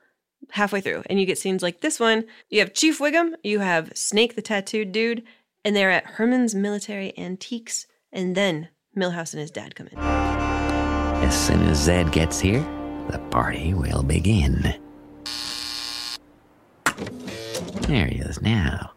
[0.50, 1.04] halfway through.
[1.06, 2.24] And you get scenes like this one.
[2.50, 5.22] You have Chief Wiggum, you have Snake the tattooed dude,
[5.64, 7.86] and they're at Herman's Military Antiques.
[8.12, 9.98] And then Milhouse and his dad come in.
[9.98, 12.60] As soon as Zed gets here,
[13.08, 14.74] the party will begin.
[17.82, 18.92] There he is now.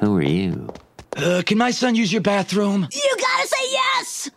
[0.00, 0.72] Who are you?
[1.16, 2.88] Uh, can my son use your bathroom?
[2.92, 4.30] You gotta say yes!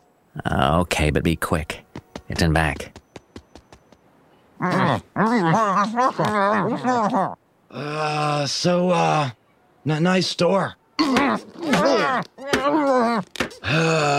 [0.51, 1.84] Okay, but be quick.
[2.29, 2.97] It's in back.
[4.59, 4.99] Uh,
[8.45, 9.29] so, uh,
[9.89, 10.76] n- nice store.
[10.99, 11.39] Uh,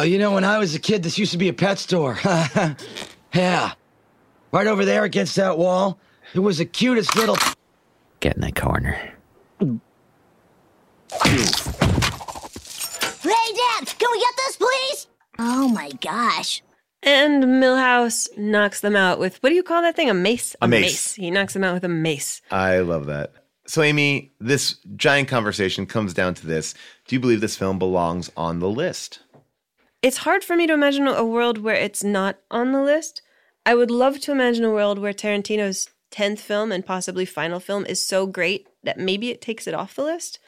[0.06, 2.18] you know, when I was a kid, this used to be a pet store.
[3.34, 3.72] yeah.
[4.52, 5.98] Right over there against that wall,
[6.34, 7.36] it was the cutest little.
[8.20, 9.12] Get in the corner.
[9.60, 9.78] Hey,
[13.22, 15.06] Dad, can we get this, please?
[15.38, 16.62] Oh my gosh.
[17.02, 20.10] And Milhouse knocks them out with what do you call that thing?
[20.10, 20.56] A mace?
[20.60, 21.14] A mace.
[21.14, 22.42] He knocks them out with a mace.
[22.50, 23.32] i love that
[23.68, 26.74] So, Amy, this giant conversation comes down to this.
[27.06, 29.20] Do you believe this film belongs on the list?
[30.00, 33.20] It's hard for me to imagine a world where it's not on the list.
[33.66, 37.84] I would love to imagine a world where Tarantino's 10th film and possibly final film
[37.84, 40.38] is so great that maybe it takes it off the list.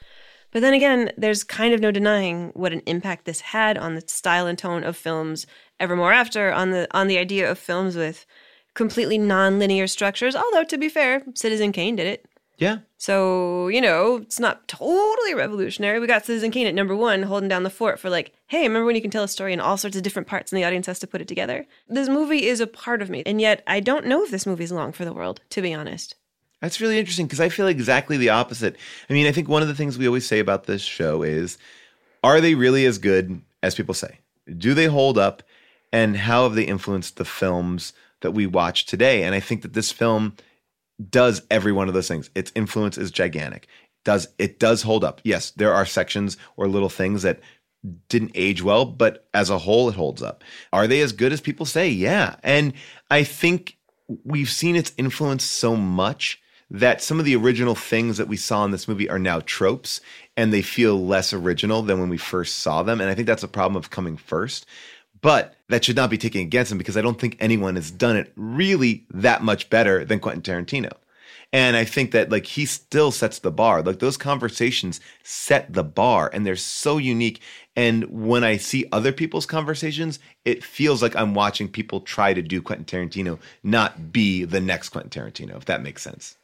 [0.50, 4.04] But then again, there's kind of no denying what an impact this had on the
[4.06, 5.46] style and tone of films
[5.78, 8.24] evermore after, on the on the idea of films with
[8.72, 10.34] completely non-linear structures.
[10.34, 12.26] Although to be fair, Citizen Kane did it.
[12.60, 12.80] Yeah.
[12.98, 15.98] So, you know, it's not totally revolutionary.
[15.98, 18.84] We got Citizen Kane at number one holding down the fort for like, hey, remember
[18.84, 20.86] when you can tell a story in all sorts of different parts and the audience
[20.86, 21.66] has to put it together?
[21.88, 23.22] This movie is a part of me.
[23.24, 26.16] And yet I don't know if this movie's long for the world, to be honest.
[26.60, 28.76] That's really interesting because I feel exactly the opposite.
[29.08, 31.56] I mean, I think one of the things we always say about this show is
[32.22, 34.18] are they really as good as people say?
[34.58, 35.42] Do they hold up?
[35.92, 39.22] And how have they influenced the films that we watch today?
[39.22, 40.36] And I think that this film
[41.08, 42.30] does every one of those things.
[42.34, 43.68] Its influence is gigantic.
[44.04, 45.20] Does it does hold up?
[45.24, 47.40] Yes, there are sections or little things that
[48.08, 50.44] didn't age well, but as a whole, it holds up.
[50.72, 51.88] Are they as good as people say?
[51.88, 52.36] Yeah.
[52.42, 52.74] And
[53.10, 53.76] I think
[54.24, 56.40] we've seen its influence so much
[56.70, 60.00] that some of the original things that we saw in this movie are now tropes
[60.36, 63.00] and they feel less original than when we first saw them.
[63.00, 64.66] And I think that's a problem of coming first.
[65.20, 68.16] But that should not be taken against him because I don't think anyone has done
[68.16, 70.92] it really that much better than Quentin Tarantino.
[71.52, 73.82] And I think that like he still sets the bar.
[73.82, 77.40] Like those conversations set the bar and they're so unique.
[77.74, 82.42] And when I see other people's conversations, it feels like I'm watching people try to
[82.42, 86.36] do Quentin Tarantino, not be the next Quentin Tarantino, if that makes sense.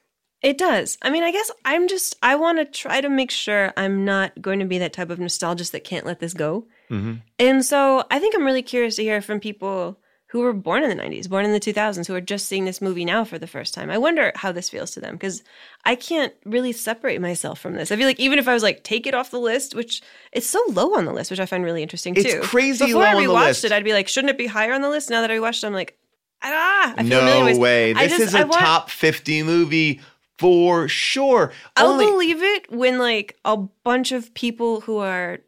[0.42, 0.98] It does.
[1.02, 4.40] I mean, I guess I'm just, I want to try to make sure I'm not
[4.40, 6.66] going to be that type of nostalgist that can't let this go.
[6.90, 7.14] Mm-hmm.
[7.38, 9.98] And so I think I'm really curious to hear from people
[10.30, 12.82] who were born in the 90s, born in the 2000s, who are just seeing this
[12.82, 13.90] movie now for the first time.
[13.90, 15.42] I wonder how this feels to them because
[15.84, 17.90] I can't really separate myself from this.
[17.90, 20.02] I feel like even if I was like, take it off the list, which
[20.32, 22.40] it's so low on the list, which I find really interesting It's too.
[22.42, 24.74] crazy Before low I on the rewatched it, I'd be like, shouldn't it be higher
[24.74, 25.10] on the list?
[25.10, 25.96] Now that I rewatched it, I'm like,
[26.42, 27.92] ah, I feel no way.
[27.94, 30.00] This just- is a want- top 50 movie
[30.38, 31.52] for sure.
[31.76, 35.38] I'll Only- believe it when like a bunch of people who are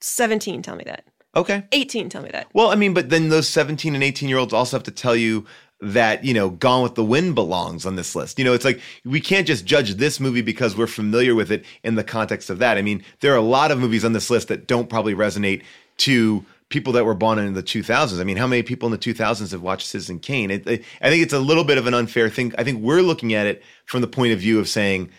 [0.00, 1.04] 17 tell me that.
[1.34, 1.64] okay.
[1.72, 2.46] 18 tell me that.
[2.54, 5.14] Well, I mean, but then those 17 and 18 year olds also have to tell
[5.16, 5.44] you
[5.82, 8.38] that, you know, Gone with the Wind belongs on this list.
[8.38, 11.64] You know, it's like we can't just judge this movie because we're familiar with it
[11.84, 12.78] in the context of that.
[12.78, 15.62] I mean, there are a lot of movies on this list that don't probably resonate
[15.98, 18.20] to people that were born in the 2000s.
[18.20, 20.50] I mean, how many people in the 2000s have watched Citizen Kane?
[20.50, 22.52] It, it- I think it's a little bit of an unfair thing.
[22.58, 25.10] I think we're looking at it from the point of view of saying,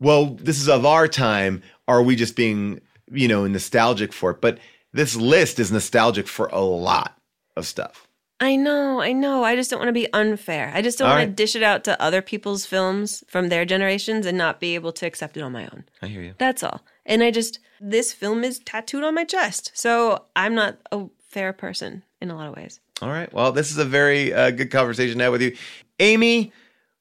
[0.00, 1.62] well, this is of our time.
[1.88, 2.80] Are we just being,
[3.10, 4.40] you know, nostalgic for it?
[4.40, 4.58] But
[4.92, 7.16] this list is nostalgic for a lot
[7.56, 8.06] of stuff.
[8.38, 9.44] I know, I know.
[9.44, 10.70] I just don't want to be unfair.
[10.74, 13.64] I just don't All want to dish it out to other people's films from their
[13.64, 15.84] generations and not be able to accept it on my own.
[16.02, 16.34] I hear you.
[16.36, 16.84] That's all.
[17.06, 19.70] And I just, this film is tattooed on my chest.
[19.74, 22.80] So I'm not a fair person in a lot of ways.
[23.00, 23.32] All right.
[23.32, 25.56] Well, this is a very uh, good conversation to have with you.
[26.00, 26.52] Amy,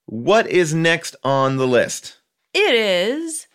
[0.05, 2.19] what is next on the list?
[2.53, 3.47] It is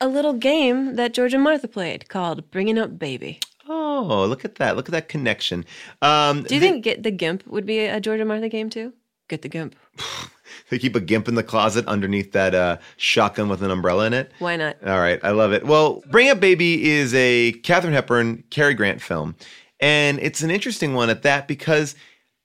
[0.00, 3.40] a little game that George and Martha played called Bringing Up Baby.
[3.68, 4.76] Oh, look at that.
[4.76, 5.64] Look at that connection.
[6.02, 8.70] Um, Do you they, think Get the Gimp would be a George and Martha game
[8.70, 8.92] too?
[9.30, 9.76] Get the Gimp.
[10.70, 14.12] they keep a gimp in the closet underneath that uh, shotgun with an umbrella in
[14.12, 14.32] it?
[14.40, 14.76] Why not?
[14.84, 15.64] All right, I love it.
[15.64, 19.36] Well, Bring Up Baby is a Katharine Hepburn, Cary Grant film,
[19.78, 21.94] and it's an interesting one at that because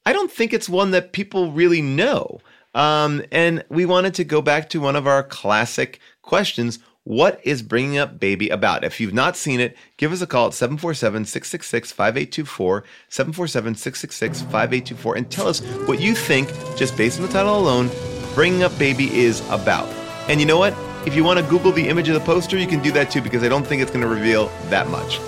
[0.05, 2.39] I don't think it's one that people really know.
[2.75, 6.77] Um, and we wanted to go back to one of our classic questions.
[7.05, 8.83] What is Bringing Up Baby about?
[8.83, 14.41] If you've not seen it, give us a call at 747 666 5824, 747 666
[14.41, 17.91] 5824, and tell us what you think, just based on the title alone,
[18.33, 19.87] Bringing Up Baby is about.
[20.27, 20.75] And you know what?
[21.05, 23.21] If you want to Google the image of the poster, you can do that too,
[23.21, 25.19] because I don't think it's going to reveal that much.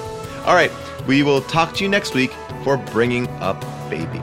[0.48, 0.72] All right,
[1.06, 2.32] we will talk to you next week
[2.64, 4.20] for Bringing Up Baby.